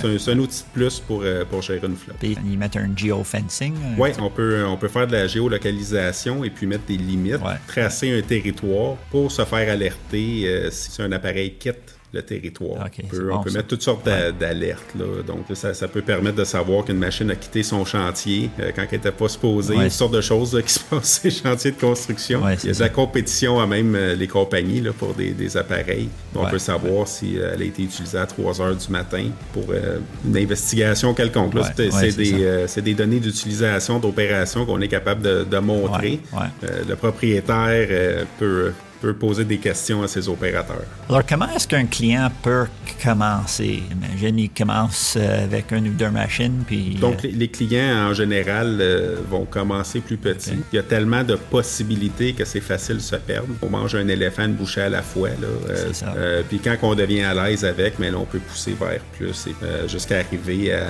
C'est 0.00 0.32
un, 0.32 0.38
outil 0.38 0.62
de 0.62 0.72
plus 0.72 1.00
pour, 1.00 1.24
pour 1.50 1.62
gérer 1.62 1.86
une 1.86 1.96
flotte. 1.96 2.16
Puis 2.18 2.36
ils 2.44 2.58
mettent 2.58 2.76
un 2.76 2.90
geofencing. 2.94 3.74
Oui, 3.98 4.10
on 4.18 4.30
peut, 4.30 4.64
on 4.66 4.76
peut 4.76 4.88
faire 4.88 5.06
de 5.06 5.12
la 5.12 5.26
géolocalisation 5.26 6.44
et 6.44 6.50
puis 6.50 6.66
mettre 6.66 6.84
des 6.86 6.96
limites, 6.96 7.40
tracer 7.66 8.18
un 8.18 8.22
territoire 8.22 8.96
pour 9.10 9.30
se 9.30 9.44
faire 9.44 9.72
alerter 9.72 10.68
c'est 10.70 11.02
un 11.02 11.12
appareil 11.12 11.54
kit 11.54 11.72
le 12.12 12.22
territoire. 12.22 12.86
on 13.32 13.42
peut, 13.42 13.50
mettre 13.50 13.68
toutes 13.68 13.82
sortes 13.82 14.06
d'alertes. 14.06 14.96
Donc, 15.26 15.44
ça, 15.54 15.74
ça, 15.74 15.88
peut 15.88 16.00
permettre 16.00 16.36
de 16.36 16.44
savoir 16.44 16.84
qu'une 16.84 16.98
machine 16.98 17.30
a 17.30 17.36
quitté 17.36 17.62
son 17.62 17.84
chantier 17.84 18.50
euh, 18.60 18.70
quand 18.74 18.82
elle 18.90 18.98
n'était 18.98 19.12
pas 19.12 19.28
supposée. 19.28 19.74
Toutes 19.74 19.90
sortes 19.90 20.14
de 20.14 20.20
choses 20.20 20.60
qui 20.66 20.72
se 20.72 20.80
passent 20.80 21.20
sur 21.20 21.24
les 21.24 21.30
chantiers 21.30 21.72
de 21.72 21.80
construction. 21.80 22.40
Il 22.62 22.68
y 22.68 22.70
a 22.70 22.74
de 22.74 22.80
la 22.80 22.88
compétition 22.88 23.60
à 23.60 23.66
même 23.66 23.94
euh, 23.94 24.14
les 24.14 24.26
compagnies 24.26 24.80
là, 24.80 24.92
pour 24.92 25.14
des, 25.14 25.56
appareils. 25.56 26.08
On 26.34 26.46
peut 26.46 26.58
savoir 26.58 27.08
si 27.08 27.38
euh, 27.38 27.52
elle 27.54 27.62
a 27.62 27.64
été 27.64 27.82
utilisée 27.82 28.18
à 28.18 28.26
3 28.26 28.60
heures 28.60 28.76
du 28.76 28.88
matin 28.90 29.24
pour 29.52 29.64
une 29.72 30.36
investigation 30.36 31.14
quelconque. 31.14 31.54
C'est 31.76 32.16
des, 32.16 32.82
des, 32.82 32.94
données 32.94 33.20
d'utilisation, 33.20 33.98
d'opération 33.98 34.64
qu'on 34.64 34.80
est 34.80 34.88
capable 34.88 35.22
de, 35.22 35.44
de 35.44 35.58
montrer. 35.58 36.20
le 36.62 36.94
propriétaire 36.94 38.24
peut 38.38 38.72
peut 39.00 39.14
poser 39.14 39.44
des 39.44 39.58
questions 39.58 40.02
à 40.02 40.08
ses 40.08 40.28
opérateurs. 40.28 40.84
Alors, 41.08 41.24
comment 41.26 41.48
est-ce 41.54 41.66
qu'un 41.68 41.86
client 41.86 42.30
peut 42.42 42.66
commencer? 43.02 43.82
Imagine, 43.90 44.38
il 44.38 44.50
commence 44.50 45.14
euh, 45.16 45.44
avec 45.44 45.72
une 45.72 45.88
ou 45.88 45.92
deux 45.92 46.10
machines, 46.10 46.62
puis... 46.66 46.94
Euh, 46.96 47.00
Donc, 47.00 47.22
les 47.22 47.48
clients, 47.48 48.08
en 48.10 48.14
général, 48.14 48.78
euh, 48.80 49.16
vont 49.28 49.44
commencer 49.44 50.00
plus 50.00 50.16
petits. 50.16 50.58
Il 50.72 50.76
y 50.76 50.78
a 50.78 50.82
tellement 50.82 51.24
de 51.24 51.36
possibilités 51.36 52.32
que 52.32 52.44
c'est 52.44 52.60
facile 52.60 52.96
de 52.96 53.02
se 53.02 53.16
perdre. 53.16 53.48
On 53.62 53.70
mange 53.70 53.94
un 53.94 54.08
éléphant 54.08 54.44
une 54.44 54.54
bouchée 54.54 54.82
à 54.82 54.88
la 54.88 55.02
fois, 55.02 55.30
là. 55.30 56.42
puis 56.48 56.58
quand 56.58 56.76
on 56.82 56.94
devient 56.94 57.22
à 57.22 57.34
l'aise 57.34 57.64
avec, 57.64 57.98
mais 57.98 58.10
là, 58.10 58.18
on 58.18 58.24
peut 58.24 58.38
pousser 58.38 58.76
vers 58.78 59.00
plus, 59.16 59.48
jusqu'à 59.86 60.18
arriver 60.18 60.72
à 60.72 60.86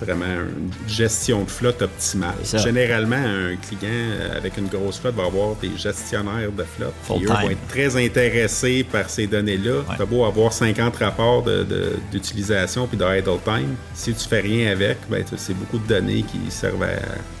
vraiment 0.00 0.24
une 0.24 0.70
gestion 0.88 1.44
de 1.44 1.50
flotte 1.50 1.82
optimale. 1.82 2.34
Généralement, 2.44 3.16
un 3.16 3.56
client 3.56 3.90
euh, 3.92 4.36
avec 4.36 4.56
une 4.56 4.68
grosse 4.68 4.98
flotte 4.98 5.14
va 5.14 5.24
avoir 5.24 5.56
des 5.56 5.76
gestionnaires 5.76 6.52
de 6.52 6.64
flotte 6.64 6.94
qui 7.06 7.24
eux, 7.24 7.28
vont 7.28 7.50
être 7.50 7.66
très 7.68 7.96
intéressés 7.96 8.84
par 8.90 9.08
ces 9.08 9.26
données-là. 9.26 9.82
Tu 9.96 10.02
as 10.02 10.06
beau 10.06 10.24
avoir 10.24 10.52
50 10.52 10.96
rapports 10.96 11.44
d'utilisation 12.10 12.86
puis 12.86 12.96
de 12.96 13.04
idle 13.18 13.38
time. 13.44 13.74
Si 13.94 14.12
tu 14.14 14.28
fais 14.28 14.40
rien 14.40 14.72
avec, 14.72 14.98
ben, 15.08 15.24
c'est 15.36 15.54
beaucoup 15.54 15.78
de 15.78 15.86
données 15.86 16.22
qui 16.22 16.50
servent 16.50 16.82
à 16.82 16.88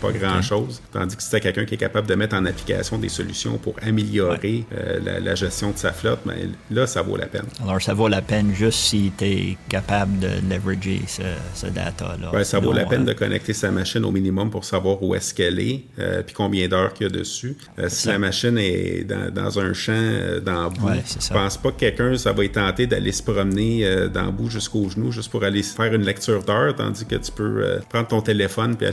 pas 0.00 0.12
grand-chose. 0.12 0.80
Tandis 0.92 1.16
que 1.16 1.22
si 1.22 1.30
tu 1.30 1.40
quelqu'un 1.40 1.64
qui 1.64 1.74
est 1.74 1.78
capable 1.78 2.06
de 2.06 2.14
mettre 2.14 2.36
en 2.36 2.44
application 2.46 2.98
des 2.98 3.08
solutions 3.08 3.58
pour 3.58 3.74
améliorer 3.82 4.64
euh, 4.72 5.20
la, 5.20 5.34
gestion 5.34 5.70
de 5.70 5.78
sa 5.78 5.92
flotte, 5.92 6.20
ben, 6.24 6.52
là, 6.70 6.86
ça 6.86 7.02
vaut 7.02 7.16
la 7.16 7.26
peine. 7.26 7.46
Alors, 7.62 7.80
ça 7.80 7.94
vaut 7.94 8.08
la 8.08 8.22
peine 8.22 8.54
juste 8.54 8.78
si 8.78 9.12
tu 9.16 9.24
es 9.24 9.56
capable 9.68 10.18
de 10.18 10.28
leverager 10.48 11.02
ce, 11.06 11.66
data-là 11.66 12.30
ça 12.50 12.58
vaut 12.58 12.72
la 12.72 12.84
peine 12.84 13.04
de 13.04 13.12
connecter 13.12 13.52
sa 13.52 13.70
machine 13.70 14.04
au 14.04 14.10
minimum 14.10 14.50
pour 14.50 14.64
savoir 14.64 15.02
où 15.02 15.14
est-ce 15.14 15.32
qu'elle 15.32 15.60
est, 15.60 15.84
euh, 15.98 16.22
puis 16.22 16.34
combien 16.34 16.66
d'heures 16.66 16.92
qu'il 16.92 17.06
y 17.06 17.10
a 17.10 17.12
dessus. 17.12 17.56
Euh, 17.78 17.88
si 17.88 18.08
la 18.08 18.18
machine 18.18 18.58
est 18.58 19.04
dans, 19.04 19.58
un 19.58 19.72
champ 19.72 19.92
euh, 19.94 20.40
dans 20.40 20.64
le 20.64 20.70
bout, 20.70 20.88
je 20.88 21.32
pense 21.32 21.56
pas 21.56 21.70
que 21.70 21.78
quelqu'un, 21.78 22.16
ça 22.16 22.32
va 22.32 22.44
être 22.44 22.54
tenté 22.54 22.86
d'aller 22.86 23.12
se 23.12 23.22
promener 23.22 24.08
dans 24.12 24.26
le 24.26 24.32
bout 24.32 24.50
jusqu'au 24.50 24.88
genou 24.88 25.12
juste 25.12 25.30
pour 25.30 25.44
aller 25.44 25.62
faire 25.62 25.94
une 25.94 26.02
lecture 26.02 26.42
d'heure, 26.42 26.74
tandis 26.74 27.04
que 27.06 27.16
tu 27.16 27.30
peux 27.30 27.78
prendre 27.88 28.08
ton 28.08 28.20
téléphone 28.20 28.76
puis 28.76 28.88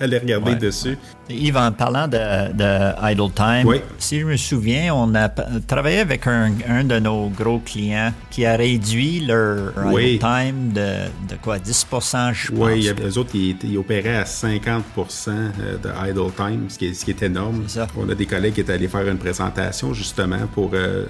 aller, 0.00 0.18
regarder 0.18 0.54
dessus. 0.56 0.98
Yves, 1.30 1.56
en 1.56 1.72
parlant 1.72 2.08
de, 2.08 3.10
idle 3.10 3.32
time, 3.34 3.80
si 3.98 4.20
je 4.20 4.26
me 4.26 4.36
souviens, 4.36 4.94
on 4.94 5.14
a 5.14 5.28
travaillé 5.28 6.00
avec 6.00 6.26
un, 6.26 6.50
de 6.84 6.98
nos 6.98 7.28
gros 7.28 7.60
clients 7.60 8.12
qui 8.30 8.44
a 8.44 8.56
réduit 8.56 9.20
leur 9.20 9.72
idle 9.92 10.18
time 10.18 10.72
de, 10.72 11.08
de 11.28 11.36
quoi, 11.42 11.58
10 11.58 11.86
je 12.32 12.50
pense. 12.52 12.97
Les 13.02 13.18
autres, 13.18 13.34
ils, 13.34 13.78
opéraient 13.78 14.16
à 14.16 14.24
50% 14.24 14.80
euh, 15.28 15.78
de 15.78 16.10
idle 16.10 16.32
time, 16.36 16.66
ce 16.68 16.78
qui 16.78 16.86
est, 16.86 16.94
ce 16.94 17.04
qui 17.04 17.10
est 17.10 17.22
énorme. 17.22 17.64
On 17.96 18.08
a 18.08 18.14
des 18.14 18.26
collègues 18.26 18.54
qui 18.54 18.60
étaient 18.60 18.72
allés 18.72 18.88
faire 18.88 19.06
une 19.08 19.18
présentation 19.18 19.94
justement 19.94 20.46
pour 20.52 20.70
euh, 20.74 21.06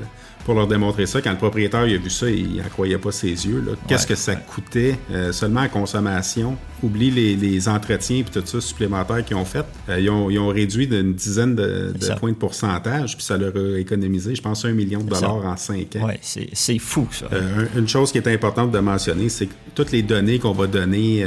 pour 0.48 0.54
leur 0.54 0.66
démontrer 0.66 1.04
ça. 1.04 1.20
Quand 1.20 1.32
le 1.32 1.36
propriétaire 1.36 1.82
a 1.82 1.86
vu 1.86 2.08
ça, 2.08 2.30
il 2.30 2.56
n'en 2.56 2.68
croyait 2.70 2.96
pas 2.96 3.12
ses 3.12 3.28
yeux. 3.28 3.62
Qu'est-ce 3.86 4.06
que 4.06 4.14
ça 4.14 4.34
coûtait 4.34 4.98
euh, 5.12 5.30
seulement 5.30 5.60
en 5.60 5.68
consommation? 5.68 6.56
Oublie 6.82 7.10
les, 7.10 7.68
entretiens 7.68 8.20
et 8.20 8.24
tout 8.24 8.40
ça 8.42 8.58
supplémentaires 8.62 9.22
qu'ils 9.26 9.36
ont 9.36 9.44
fait. 9.44 9.66
Euh, 9.90 10.00
ils, 10.00 10.08
ont, 10.08 10.48
réduit 10.48 10.86
d'une 10.86 11.12
dizaine 11.12 11.54
de, 11.54 11.92
points 12.18 12.30
de 12.30 12.36
pourcentage, 12.36 13.14
puis 13.14 13.26
ça 13.26 13.36
leur 13.36 13.54
a 13.56 13.78
économisé, 13.78 14.34
je 14.34 14.40
pense, 14.40 14.64
un 14.64 14.72
million 14.72 15.00
de 15.00 15.10
dollars 15.10 15.44
en 15.44 15.56
cinq 15.58 15.96
ans. 15.96 16.06
Oui, 16.08 16.14
c'est 16.22 16.78
fou, 16.78 17.06
ça. 17.10 17.26
Euh, 17.30 17.66
une 17.76 17.88
chose 17.88 18.10
qui 18.10 18.16
est 18.16 18.28
importante 18.28 18.70
de 18.70 18.78
mentionner, 18.78 19.28
c'est 19.28 19.48
que 19.48 19.54
toutes 19.74 19.92
les 19.92 20.02
données 20.02 20.38
qu'on 20.38 20.52
va 20.52 20.66
donner, 20.66 21.26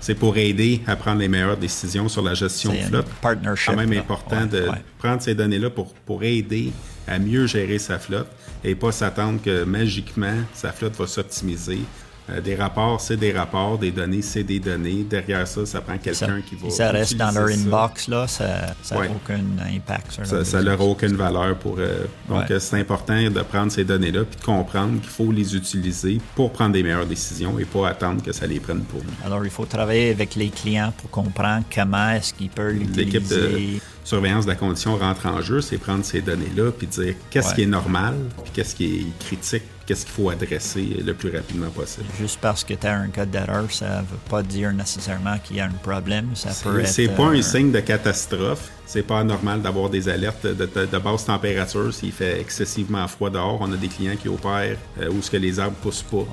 c'est 0.00 0.14
pour 0.14 0.36
aider 0.38 0.80
à 0.88 0.96
prendre 0.96 1.20
les 1.20 1.28
meilleures 1.28 1.56
décisions 1.56 2.08
sur 2.08 2.22
la 2.22 2.34
gestion 2.34 2.72
de 2.72 2.78
flotte. 2.78 3.06
C'est 3.22 3.66
quand 3.66 3.76
même 3.76 3.92
important 3.92 4.44
de 4.44 4.64
prendre 4.98 5.22
ces 5.22 5.36
données-là 5.36 5.70
pour, 5.70 5.94
pour 5.94 6.24
aider 6.24 6.72
à 7.06 7.18
mieux 7.18 7.46
gérer 7.46 7.78
sa 7.78 7.98
flotte 7.98 8.28
et 8.64 8.74
pas 8.74 8.92
s'attendre 8.92 9.40
que 9.42 9.64
magiquement 9.64 10.36
sa 10.54 10.72
flotte 10.72 10.96
va 10.96 11.06
s'optimiser 11.06 11.80
Euh, 12.28 12.40
des 12.40 12.56
rapports, 12.56 13.00
c'est 13.00 13.16
des 13.16 13.32
rapports, 13.32 13.78
des 13.78 13.92
données, 13.92 14.22
c'est 14.22 14.42
des 14.42 14.58
données. 14.58 15.06
Derrière 15.08 15.46
ça, 15.46 15.64
ça 15.64 15.80
prend 15.80 15.96
quelqu'un 15.96 16.40
qui 16.40 16.56
va. 16.56 16.70
Ça 16.70 16.90
reste 16.90 17.16
dans 17.16 17.30
leur 17.30 17.48
inbox, 17.48 18.08
là, 18.08 18.26
ça 18.26 18.74
n'a 18.90 19.00
aucun 19.02 19.40
impact 19.74 20.12
sur 20.12 20.26
Ça 20.26 20.44
Ça 20.44 20.62
n'aura 20.62 20.84
aucune 20.84 21.14
valeur 21.14 21.56
pour. 21.56 21.78
eux. 21.78 22.08
donc, 22.28 22.44
c'est 22.58 22.80
important 22.80 23.14
de 23.16 23.42
prendre 23.42 23.70
ces 23.70 23.84
données-là 23.84 24.24
puis 24.24 24.40
de 24.40 24.44
comprendre 24.44 25.00
qu'il 25.00 25.10
faut 25.10 25.30
les 25.30 25.54
utiliser 25.54 26.20
pour 26.34 26.52
prendre 26.52 26.72
des 26.72 26.82
meilleures 26.82 27.06
décisions 27.06 27.58
et 27.58 27.64
pas 27.64 27.88
attendre 27.88 28.22
que 28.22 28.32
ça 28.32 28.46
les 28.46 28.58
prenne 28.58 28.82
pour 28.82 29.00
nous. 29.04 29.10
Alors, 29.24 29.44
il 29.44 29.50
faut 29.50 29.66
travailler 29.66 30.10
avec 30.10 30.34
les 30.34 30.48
clients 30.48 30.92
pour 30.98 31.10
comprendre 31.10 31.64
comment 31.72 32.10
est-ce 32.10 32.34
qu'ils 32.34 32.50
peuvent 32.50 32.72
l'utiliser. 32.72 33.80
Surveillance 34.06 34.44
de 34.44 34.50
la 34.50 34.56
condition 34.56 34.96
rentre 34.96 35.26
en 35.26 35.40
jeu, 35.40 35.60
c'est 35.60 35.78
prendre 35.78 36.04
ces 36.04 36.20
données-là 36.20 36.70
puis 36.70 36.86
dire 36.86 37.16
qu'est-ce 37.28 37.52
qui 37.56 37.62
est 37.62 37.66
normal 37.66 38.14
puis 38.44 38.52
qu'est-ce 38.54 38.76
qui 38.76 38.84
est 38.84 39.18
critique 39.18 39.64
qu'est-ce 39.84 40.04
qu'il 40.04 40.14
faut 40.14 40.30
adresser 40.30 41.02
le 41.04 41.14
plus 41.14 41.34
rapidement 41.34 41.70
possible. 41.70 42.06
Juste 42.18 42.38
parce 42.40 42.64
que 42.64 42.74
tu 42.74 42.86
as 42.86 42.94
un 42.94 43.08
code 43.08 43.30
d'erreur, 43.30 43.70
ça 43.70 43.96
ne 43.96 44.02
veut 44.02 44.18
pas 44.28 44.42
dire 44.42 44.72
nécessairement 44.72 45.38
qu'il 45.38 45.56
y 45.56 45.60
a 45.60 45.64
un 45.64 45.70
problème. 45.82 46.30
Ça 46.34 46.50
peut 46.62 46.80
être. 46.80 46.88
C'est 46.88 47.08
pas 47.08 47.26
un 47.26 47.42
signe 47.42 47.72
de 47.72 47.80
catastrophe 47.80 48.70
c'est 48.86 49.02
pas 49.02 49.24
normal 49.24 49.60
d'avoir 49.60 49.90
des 49.90 50.08
alertes 50.08 50.46
de, 50.46 50.98
basse 50.98 51.24
température 51.24 51.92
s'il 51.92 52.12
fait 52.12 52.40
excessivement 52.40 53.06
froid 53.08 53.30
dehors. 53.30 53.58
On 53.60 53.72
a 53.72 53.76
des 53.76 53.88
clients 53.88 54.16
qui 54.20 54.28
opèrent 54.28 54.78
euh, 55.00 55.10
où 55.10 55.20
ce 55.20 55.30
que 55.30 55.36
les 55.36 55.58
arbres 55.58 55.76
poussent 55.82 56.04
pas. 56.04 56.24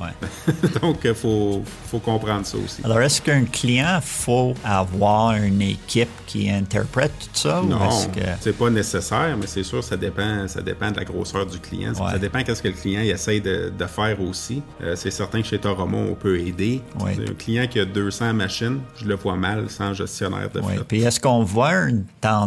Donc, 0.82 1.00
il 1.04 1.14
faut, 1.14 1.64
faut, 1.88 2.00
comprendre 2.00 2.46
ça 2.46 2.58
aussi. 2.58 2.82
Alors, 2.84 3.02
est-ce 3.02 3.22
qu'un 3.22 3.46
client 3.46 4.00
faut 4.02 4.54
avoir 4.64 5.34
une 5.36 5.62
équipe 5.62 6.10
qui 6.28 6.50
interprète 6.50 7.12
tout 7.20 7.30
ça? 7.34 7.62
Non, 7.68 7.90
que... 8.14 8.22
c'est 8.40 8.58
pas 8.58 8.70
nécessaire, 8.70 9.36
mais 9.40 9.48
c'est 9.48 9.64
sûr, 9.64 9.84
ça 9.84 9.98
dépend, 9.98 10.48
ça 10.48 10.62
dépend 10.62 10.92
de 10.92 10.98
la 10.98 11.06
grosseur 11.06 11.46
du 11.46 11.60
client. 11.60 11.94
Ça 11.96 12.20
dépend 12.20 12.44
qu'est-ce 12.44 12.62
que 12.62 12.68
le 12.68 12.76
client 12.76 13.02
essaie 13.02 13.40
de, 13.40 13.72
de 13.78 13.86
faire 13.86 14.22
aussi. 14.22 14.62
Euh, 14.82 14.96
c'est 14.96 15.12
certain 15.12 15.42
que 15.42 15.48
chez 15.48 15.60
Toromont, 15.60 16.08
on 16.12 16.16
peut 16.16 16.40
aider. 16.40 16.82
Un 17.00 17.34
client 17.34 17.68
qui 17.68 17.80
a 17.80 17.86
200 17.86 18.34
machines, 18.34 18.80
je 18.96 19.06
le 19.06 19.16
vois 19.16 19.36
mal 19.36 19.70
sans 19.70 19.94
gestionnaire 19.94 20.50
de 20.50 20.62
flotte. 20.62 20.88
Puis 20.88 21.02
est-ce 21.02 21.20
qu'on 21.20 21.44
voit 21.44 21.74
une 21.74 22.06
tendances 22.22 22.43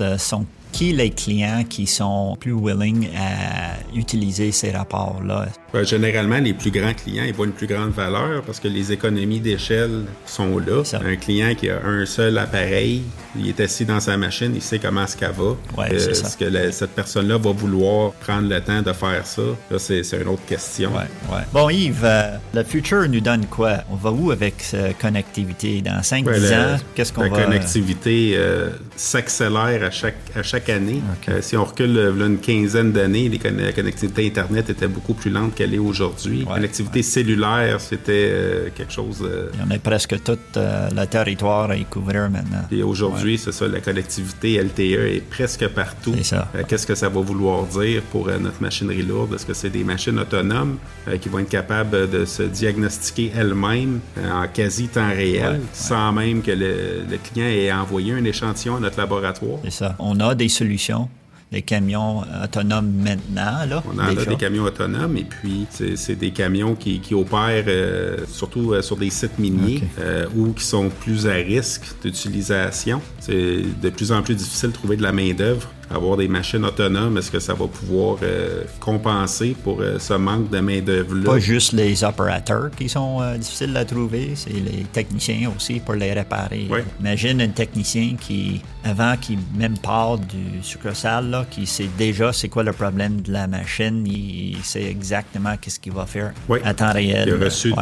euh, 0.00 0.18
sont 0.18 0.46
qui 0.72 0.92
les 0.92 1.10
clients 1.10 1.64
qui 1.68 1.86
sont 1.86 2.36
plus 2.38 2.52
willing 2.52 3.08
à 3.16 3.74
utiliser 3.94 4.52
ces 4.52 4.70
rapports-là? 4.70 5.46
Ben, 5.72 5.84
généralement, 5.84 6.38
les 6.38 6.54
plus 6.54 6.70
grands 6.70 6.94
clients, 6.94 7.24
ils 7.26 7.34
voient 7.34 7.46
une 7.46 7.52
plus 7.52 7.66
grande 7.66 7.90
valeur 7.90 8.42
parce 8.42 8.60
que 8.60 8.68
les 8.68 8.92
économies 8.92 9.40
d'échelle 9.40 10.04
sont 10.26 10.58
là. 10.58 10.82
Un 11.04 11.16
client 11.16 11.54
qui 11.54 11.68
a 11.70 11.84
un 11.84 12.06
seul 12.06 12.38
appareil, 12.38 13.02
il 13.36 13.48
est 13.48 13.60
assis 13.60 13.84
dans 13.84 14.00
sa 14.00 14.16
machine, 14.16 14.52
il 14.54 14.62
sait 14.62 14.78
comment 14.78 15.06
ce 15.06 15.16
qu'elle 15.16 15.32
va. 15.32 15.50
Ouais, 15.78 15.92
euh, 15.92 16.10
Est-ce 16.10 16.36
que 16.36 16.70
cette 16.70 16.90
personne-là 16.90 17.38
va 17.38 17.52
vouloir 17.52 18.12
prendre 18.12 18.48
le 18.48 18.60
temps 18.60 18.82
de 18.82 18.92
faire 18.92 19.24
ça? 19.26 19.42
Là, 19.70 19.78
c'est, 19.78 20.02
une 20.12 20.28
autre 20.28 20.44
question. 20.46 20.90
Ouais, 20.92 21.38
bon, 21.52 21.70
Yves, 21.70 22.02
euh, 22.04 22.36
le 22.54 22.64
futur 22.64 23.08
nous 23.08 23.20
donne 23.20 23.46
quoi? 23.46 23.84
On 23.90 23.96
va 23.96 24.10
où 24.10 24.30
avec 24.30 24.54
cette 24.58 24.98
connectivité? 24.98 25.80
Dans 25.80 26.00
5-10 26.00 26.54
ans, 26.54 26.76
qu'est-ce 26.94 27.12
qu'on 27.12 27.28
va... 27.28 27.38
La 27.38 27.44
connectivité 27.44 28.32
euh, 28.34 28.70
s'accélère 28.96 29.84
à 29.84 29.90
chaque, 29.90 30.16
à 30.34 30.42
chaque 30.42 30.68
année. 30.68 31.02
si 31.40 31.56
on 31.56 31.64
recule 31.64 31.96
une 32.20 32.38
quinzaine 32.38 32.92
d'années, 32.92 33.30
la 33.44 33.72
connectivité 33.72 34.26
Internet 34.26 34.70
était 34.70 34.88
beaucoup 34.88 35.14
plus 35.14 35.30
lente 35.30 35.54
qu'elle 35.54 35.74
est 35.74 35.78
aujourd'hui. 35.78 36.44
Ouais, 36.44 36.54
Connectivité 36.54 37.02
cellulaire, 37.02 37.80
c'était 37.80 38.72
quelque 38.74 38.92
chose. 38.92 39.26
Il 39.54 39.60
y 39.60 39.62
en 39.62 39.70
a 39.70 39.78
presque 39.78 40.22
tout 40.22 40.38
le 40.56 41.04
territoire 41.06 41.70
à 41.70 41.76
y 41.76 41.84
couvrir 41.84 42.28
maintenant. 42.30 42.62
Et 42.70 42.82
aujourd'hui, 42.82 43.19
c'est 43.38 43.52
ça, 43.52 43.66
la 43.68 43.80
connectivité 43.80 44.62
LTE 44.62 44.80
est 44.80 45.22
presque 45.28 45.66
partout. 45.68 46.14
Ça. 46.22 46.50
Qu'est-ce 46.68 46.86
que 46.86 46.94
ça 46.94 47.08
va 47.08 47.20
vouloir 47.20 47.64
dire 47.64 48.02
pour 48.10 48.26
notre 48.28 48.60
machinerie 48.60 49.02
lourde? 49.02 49.34
Est-ce 49.34 49.46
que 49.46 49.54
c'est 49.54 49.70
des 49.70 49.84
machines 49.84 50.18
autonomes 50.18 50.78
qui 51.20 51.28
vont 51.28 51.40
être 51.40 51.48
capables 51.48 52.08
de 52.10 52.24
se 52.24 52.42
diagnostiquer 52.42 53.32
elles-mêmes 53.36 54.00
en 54.16 54.46
quasi 54.48 54.88
temps 54.88 55.08
réel, 55.08 55.60
sans 55.72 56.12
même 56.12 56.42
que 56.42 56.50
le, 56.52 57.04
le 57.10 57.16
client 57.18 57.46
ait 57.46 57.72
envoyé 57.72 58.12
un 58.12 58.24
échantillon 58.24 58.76
à 58.76 58.80
notre 58.80 58.98
laboratoire? 58.98 59.58
C'est 59.64 59.70
ça. 59.70 59.96
On 59.98 60.18
a 60.20 60.34
des 60.34 60.48
solutions 60.48 61.08
des 61.50 61.62
camions 61.62 62.22
autonomes 62.42 62.92
maintenant. 62.92 63.66
Là, 63.68 63.82
On 63.92 63.98
en 63.98 64.16
a 64.16 64.24
des 64.24 64.36
camions 64.36 64.64
autonomes 64.64 65.16
et 65.16 65.24
puis 65.24 65.66
c'est 65.70 66.14
des 66.14 66.30
camions 66.30 66.76
qui, 66.76 67.00
qui 67.00 67.14
opèrent 67.14 67.64
euh, 67.66 68.18
surtout 68.28 68.72
euh, 68.72 68.82
sur 68.82 68.96
des 68.96 69.10
sites 69.10 69.38
miniers 69.38 69.82
euh, 69.98 70.26
ou 70.36 70.52
qui 70.52 70.64
sont 70.64 70.90
plus 70.90 71.26
à 71.26 71.32
risque 71.34 71.82
d'utilisation. 72.02 73.00
C'est 73.18 73.62
de 73.82 73.90
plus 73.90 74.12
en 74.12 74.22
plus 74.22 74.36
difficile 74.36 74.68
de 74.70 74.74
trouver 74.74 74.96
de 74.96 75.02
la 75.02 75.12
main-d'œuvre 75.12 75.68
avoir 75.90 76.16
des 76.16 76.28
machines 76.28 76.64
autonomes, 76.64 77.18
est-ce 77.18 77.30
que 77.30 77.40
ça 77.40 77.54
va 77.54 77.66
pouvoir 77.66 78.18
euh, 78.22 78.64
compenser 78.78 79.56
pour 79.64 79.80
euh, 79.80 79.98
ce 79.98 80.14
manque 80.14 80.48
de 80.50 80.60
main-d'œuvre-là? 80.60 81.24
Pas 81.24 81.38
juste 81.38 81.72
les 81.72 82.04
opérateurs 82.04 82.70
qui 82.76 82.88
sont 82.88 83.20
euh, 83.20 83.36
difficiles 83.36 83.76
à 83.76 83.84
trouver, 83.84 84.32
c'est 84.34 84.50
les 84.50 84.84
techniciens 84.92 85.50
aussi 85.54 85.80
pour 85.80 85.94
les 85.94 86.12
réparer. 86.12 86.68
Imagine 87.00 87.40
un 87.40 87.48
technicien 87.48 88.14
qui, 88.20 88.62
avant 88.84 89.16
qu'il 89.16 89.38
même 89.56 89.78
part 89.78 90.18
du 90.18 90.62
succursale, 90.62 91.30
là, 91.30 91.46
qui 91.50 91.66
sait 91.66 91.90
déjà 91.98 92.32
c'est 92.32 92.48
quoi 92.48 92.62
le 92.62 92.72
problème 92.72 93.20
de 93.22 93.32
la 93.32 93.46
machine, 93.48 94.06
il 94.06 94.62
sait 94.62 94.84
exactement 94.84 95.56
qu'est-ce 95.60 95.80
qu'il 95.80 95.92
va 95.92 96.06
faire 96.06 96.32
à 96.64 96.74
temps 96.74 96.92
réel. 96.92 97.24
Il 97.26 97.42
a 97.42 97.44
reçu 97.44 97.72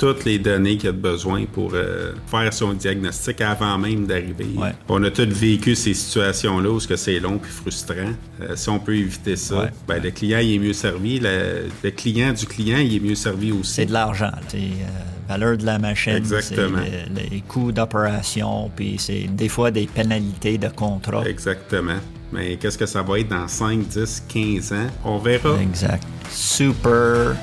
toutes 0.00 0.24
les 0.24 0.38
données 0.38 0.78
qu'il 0.78 0.88
a 0.88 0.92
besoin 0.92 1.44
pour 1.44 1.72
euh, 1.74 2.12
faire 2.26 2.50
son 2.54 2.72
diagnostic 2.72 3.42
avant 3.42 3.76
même 3.76 4.06
d'arriver. 4.06 4.48
On 4.88 5.02
a 5.04 5.10
tous 5.10 5.28
vécu 5.28 5.74
ces 5.74 5.92
situations-là 5.92 6.70
où 6.70 6.80
c'est 6.80 7.20
long 7.20 7.36
puis 7.36 7.52
frustrant. 7.52 8.14
Euh, 8.40 8.56
si 8.56 8.70
on 8.70 8.78
peut 8.78 8.96
éviter 8.96 9.36
ça, 9.36 9.68
ben, 9.86 10.02
le 10.02 10.10
client 10.10 10.38
il 10.38 10.54
est 10.54 10.58
mieux 10.58 10.72
servi. 10.72 11.20
Le, 11.20 11.90
client 11.90 12.32
du 12.32 12.46
client 12.46 12.78
il 12.78 12.96
est 12.96 13.00
mieux 13.00 13.14
servi 13.14 13.52
aussi. 13.52 13.74
C'est 13.74 13.86
de 13.86 13.92
l'argent. 13.92 14.30
C'est 14.48 14.56
euh, 14.56 15.28
valeur 15.28 15.58
de 15.58 15.66
la 15.66 15.78
machine. 15.78 16.14
Exactement. 16.14 16.78
les 17.14 17.42
coûts 17.42 17.70
d'opération, 17.70 18.70
puis 18.74 18.96
c'est 18.98 19.26
des 19.30 19.50
fois 19.50 19.70
des 19.70 19.86
pénalités 19.86 20.56
de 20.56 20.68
contrat. 20.68 21.28
Exactement. 21.28 22.00
Mais 22.32 22.56
qu'est-ce 22.56 22.78
que 22.78 22.86
ça 22.86 23.02
va 23.02 23.18
être 23.18 23.28
dans 23.28 23.46
5, 23.46 23.86
10, 23.86 24.24
15 24.32 24.72
ans? 24.72 24.86
On 25.04 25.18
verra. 25.18 25.60
Exact. 25.60 26.06
Super. 26.30 27.36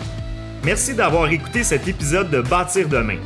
Merci 0.64 0.94
d'avoir 0.94 1.30
écouté 1.32 1.64
cet 1.64 1.88
épisode 1.88 2.30
de 2.30 2.42
Bâtir 2.42 2.90
demain. 2.90 3.18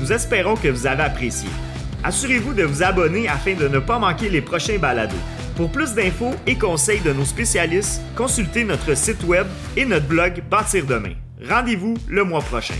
Nous 0.00 0.12
espérons 0.12 0.56
que 0.56 0.68
vous 0.68 0.86
avez 0.86 1.02
apprécié. 1.02 1.48
Assurez-vous 2.04 2.54
de 2.54 2.62
vous 2.62 2.82
abonner 2.82 3.28
afin 3.28 3.54
de 3.54 3.68
ne 3.68 3.78
pas 3.78 3.98
manquer 3.98 4.28
les 4.28 4.40
prochains 4.40 4.78
balados. 4.78 5.16
Pour 5.56 5.70
plus 5.70 5.94
d'infos 5.94 6.34
et 6.46 6.56
conseils 6.56 7.00
de 7.00 7.12
nos 7.12 7.24
spécialistes, 7.24 8.02
consultez 8.14 8.64
notre 8.64 8.94
site 8.94 9.24
web 9.24 9.46
et 9.76 9.84
notre 9.84 10.06
blog 10.06 10.42
Bâtir 10.50 10.86
demain. 10.86 11.14
Rendez-vous 11.48 11.94
le 12.08 12.24
mois 12.24 12.42
prochain. 12.42 12.74